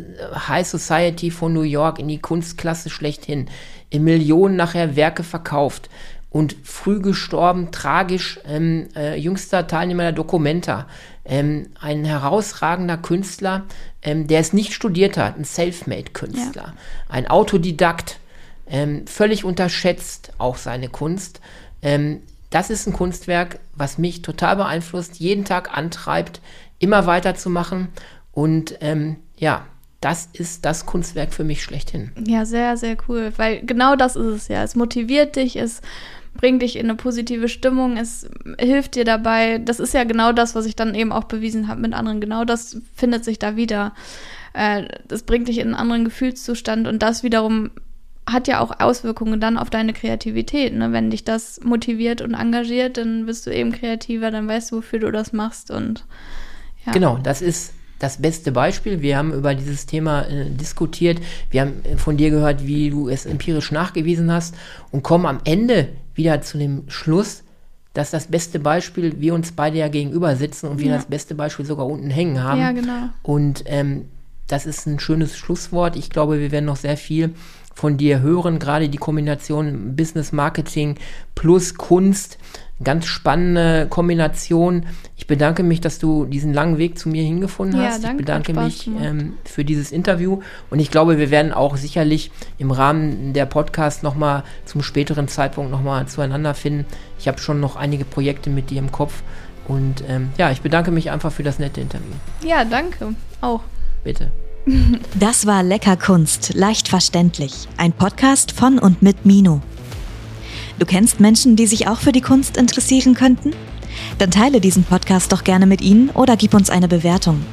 High 0.48 0.66
Society 0.66 1.30
von 1.30 1.52
New 1.52 1.62
York, 1.62 1.98
in 1.98 2.08
die 2.08 2.18
Kunstklasse 2.18 2.90
schlechthin, 2.90 3.48
in 3.90 4.04
Millionen 4.04 4.56
nachher 4.56 4.96
Werke 4.96 5.22
verkauft, 5.22 5.88
und 6.34 6.56
früh 6.64 7.00
gestorben, 7.00 7.70
tragisch, 7.70 8.40
ähm, 8.44 8.88
äh, 8.96 9.16
jüngster 9.16 9.68
Teilnehmer 9.68 10.02
der 10.02 10.10
Documenta. 10.10 10.88
Ähm, 11.24 11.68
ein 11.80 12.04
herausragender 12.04 12.96
Künstler, 12.96 13.62
ähm, 14.02 14.26
der 14.26 14.40
es 14.40 14.52
nicht 14.52 14.72
studiert 14.72 15.16
hat, 15.16 15.38
ein 15.38 15.44
Selfmade-Künstler, 15.44 16.64
ja. 16.66 16.74
ein 17.08 17.28
Autodidakt, 17.28 18.18
ähm, 18.66 19.06
völlig 19.06 19.44
unterschätzt 19.44 20.32
auch 20.38 20.56
seine 20.56 20.88
Kunst. 20.88 21.40
Ähm, 21.82 22.20
das 22.50 22.68
ist 22.68 22.88
ein 22.88 22.92
Kunstwerk, 22.92 23.60
was 23.76 23.98
mich 23.98 24.22
total 24.22 24.56
beeinflusst, 24.56 25.20
jeden 25.20 25.44
Tag 25.44 25.78
antreibt, 25.78 26.40
immer 26.80 27.06
weiterzumachen 27.06 27.90
und 28.32 28.74
ähm, 28.80 29.18
ja, 29.36 29.66
das 30.00 30.28
ist 30.32 30.64
das 30.64 30.84
Kunstwerk 30.84 31.32
für 31.32 31.44
mich 31.44 31.62
schlechthin. 31.62 32.10
Ja, 32.26 32.44
sehr, 32.44 32.76
sehr 32.76 32.96
cool, 33.08 33.32
weil 33.36 33.64
genau 33.64 33.94
das 33.94 34.16
ist 34.16 34.26
es 34.26 34.48
ja. 34.48 34.64
Es 34.64 34.74
motiviert 34.74 35.36
dich, 35.36 35.54
es 35.54 35.80
bringt 36.34 36.62
dich 36.62 36.76
in 36.76 36.86
eine 36.86 36.96
positive 36.96 37.48
Stimmung, 37.48 37.96
es 37.96 38.28
hilft 38.58 38.96
dir 38.96 39.04
dabei. 39.04 39.58
Das 39.58 39.80
ist 39.80 39.94
ja 39.94 40.04
genau 40.04 40.32
das, 40.32 40.54
was 40.54 40.66
ich 40.66 40.76
dann 40.76 40.94
eben 40.94 41.12
auch 41.12 41.24
bewiesen 41.24 41.68
habe 41.68 41.80
mit 41.80 41.94
anderen. 41.94 42.20
Genau 42.20 42.44
das 42.44 42.80
findet 42.94 43.24
sich 43.24 43.38
da 43.38 43.56
wieder. 43.56 43.94
Äh, 44.52 44.84
das 45.08 45.22
bringt 45.22 45.48
dich 45.48 45.58
in 45.58 45.68
einen 45.68 45.74
anderen 45.74 46.04
Gefühlszustand 46.04 46.86
und 46.86 47.02
das 47.02 47.22
wiederum 47.22 47.70
hat 48.26 48.48
ja 48.48 48.60
auch 48.60 48.80
Auswirkungen 48.80 49.40
dann 49.40 49.58
auf 49.58 49.70
deine 49.70 49.92
Kreativität. 49.92 50.74
Ne? 50.74 50.92
Wenn 50.92 51.10
dich 51.10 51.24
das 51.24 51.60
motiviert 51.62 52.22
und 52.22 52.34
engagiert, 52.34 52.96
dann 52.96 53.26
bist 53.26 53.46
du 53.46 53.50
eben 53.50 53.72
kreativer, 53.72 54.30
dann 54.30 54.48
weißt 54.48 54.72
du, 54.72 54.76
wofür 54.76 54.98
du 54.98 55.12
das 55.12 55.32
machst 55.32 55.70
und 55.70 56.04
ja. 56.86 56.92
Genau, 56.92 57.18
das 57.22 57.42
ist 57.42 57.72
das 57.98 58.18
beste 58.18 58.52
Beispiel. 58.52 59.00
Wir 59.00 59.16
haben 59.16 59.32
über 59.32 59.54
dieses 59.54 59.86
Thema 59.86 60.22
äh, 60.22 60.50
diskutiert. 60.50 61.20
Wir 61.50 61.62
haben 61.62 61.82
von 61.96 62.16
dir 62.16 62.30
gehört, 62.30 62.66
wie 62.66 62.90
du 62.90 63.08
es 63.08 63.24
empirisch 63.24 63.72
nachgewiesen 63.72 64.30
hast 64.30 64.54
und 64.90 65.02
kommen 65.02 65.26
am 65.26 65.40
Ende 65.44 65.88
wieder 66.14 66.40
zu 66.42 66.58
dem 66.58 66.84
Schluss, 66.88 67.42
dass 67.92 68.10
das 68.10 68.26
beste 68.26 68.58
Beispiel, 68.58 69.20
wir 69.20 69.34
uns 69.34 69.52
beide 69.52 69.78
ja 69.78 69.88
gegenüber 69.88 70.34
sitzen 70.36 70.68
und 70.68 70.78
wir 70.78 70.88
ja. 70.88 70.96
das 70.96 71.06
beste 71.06 71.34
Beispiel 71.34 71.64
sogar 71.64 71.86
unten 71.86 72.10
hängen 72.10 72.42
haben. 72.42 72.60
Ja, 72.60 72.72
genau. 72.72 73.10
Und 73.22 73.62
ähm, 73.66 74.06
das 74.48 74.66
ist 74.66 74.86
ein 74.86 74.98
schönes 74.98 75.36
Schlusswort. 75.36 75.96
Ich 75.96 76.10
glaube, 76.10 76.40
wir 76.40 76.50
werden 76.50 76.66
noch 76.66 76.76
sehr 76.76 76.96
viel 76.96 77.34
von 77.74 77.96
dir 77.96 78.20
hören, 78.20 78.58
gerade 78.58 78.88
die 78.88 78.98
Kombination 78.98 79.96
Business 79.96 80.32
Marketing 80.32 80.96
plus 81.34 81.74
Kunst 81.74 82.38
ganz 82.82 83.06
spannende 83.06 83.86
Kombination. 83.88 84.86
Ich 85.16 85.26
bedanke 85.26 85.62
mich, 85.62 85.80
dass 85.80 85.98
du 85.98 86.24
diesen 86.24 86.52
langen 86.52 86.78
Weg 86.78 86.98
zu 86.98 87.08
mir 87.08 87.22
hingefunden 87.22 87.80
hast. 87.80 88.02
Ja, 88.02 88.08
danke, 88.08 88.10
ich 88.10 88.16
bedanke 88.16 88.52
mich 88.54 88.90
ähm, 89.00 89.34
für 89.44 89.64
dieses 89.64 89.92
Interview 89.92 90.40
und 90.70 90.80
ich 90.80 90.90
glaube, 90.90 91.18
wir 91.18 91.30
werden 91.30 91.52
auch 91.52 91.76
sicherlich 91.76 92.30
im 92.58 92.70
Rahmen 92.70 93.32
der 93.32 93.46
Podcast 93.46 94.02
nochmal 94.02 94.42
zum 94.64 94.82
späteren 94.82 95.28
Zeitpunkt 95.28 95.70
nochmal 95.70 96.06
zueinander 96.06 96.54
finden. 96.54 96.84
Ich 97.18 97.28
habe 97.28 97.38
schon 97.38 97.60
noch 97.60 97.76
einige 97.76 98.04
Projekte 98.04 98.50
mit 98.50 98.70
dir 98.70 98.80
im 98.80 98.90
Kopf 98.90 99.22
und 99.68 100.04
ähm, 100.08 100.30
ja, 100.36 100.50
ich 100.50 100.60
bedanke 100.60 100.90
mich 100.90 101.10
einfach 101.10 101.32
für 101.32 101.42
das 101.42 101.58
nette 101.58 101.80
Interview. 101.80 102.12
Ja, 102.44 102.64
danke. 102.64 103.14
Auch. 103.40 103.60
Bitte. 104.02 104.30
Das 105.20 105.44
war 105.44 105.62
Lecker 105.62 105.96
Kunst, 105.96 106.54
leicht 106.54 106.88
verständlich. 106.88 107.68
Ein 107.76 107.92
Podcast 107.92 108.52
von 108.52 108.78
und 108.78 109.02
mit 109.02 109.26
Mino. 109.26 109.60
Du 110.78 110.86
kennst 110.86 111.20
Menschen, 111.20 111.54
die 111.54 111.66
sich 111.66 111.86
auch 111.86 112.00
für 112.00 112.12
die 112.12 112.22
Kunst 112.22 112.56
interessieren 112.56 113.14
könnten? 113.14 113.50
Dann 114.16 114.30
teile 114.30 114.62
diesen 114.62 114.84
Podcast 114.84 115.32
doch 115.32 115.44
gerne 115.44 115.66
mit 115.66 115.82
ihnen 115.82 116.08
oder 116.10 116.36
gib 116.36 116.54
uns 116.54 116.70
eine 116.70 116.88
Bewertung. 116.88 117.44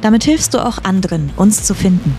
Damit 0.00 0.22
hilfst 0.22 0.54
du 0.54 0.64
auch 0.64 0.84
anderen, 0.84 1.30
uns 1.36 1.64
zu 1.64 1.74
finden. 1.74 2.14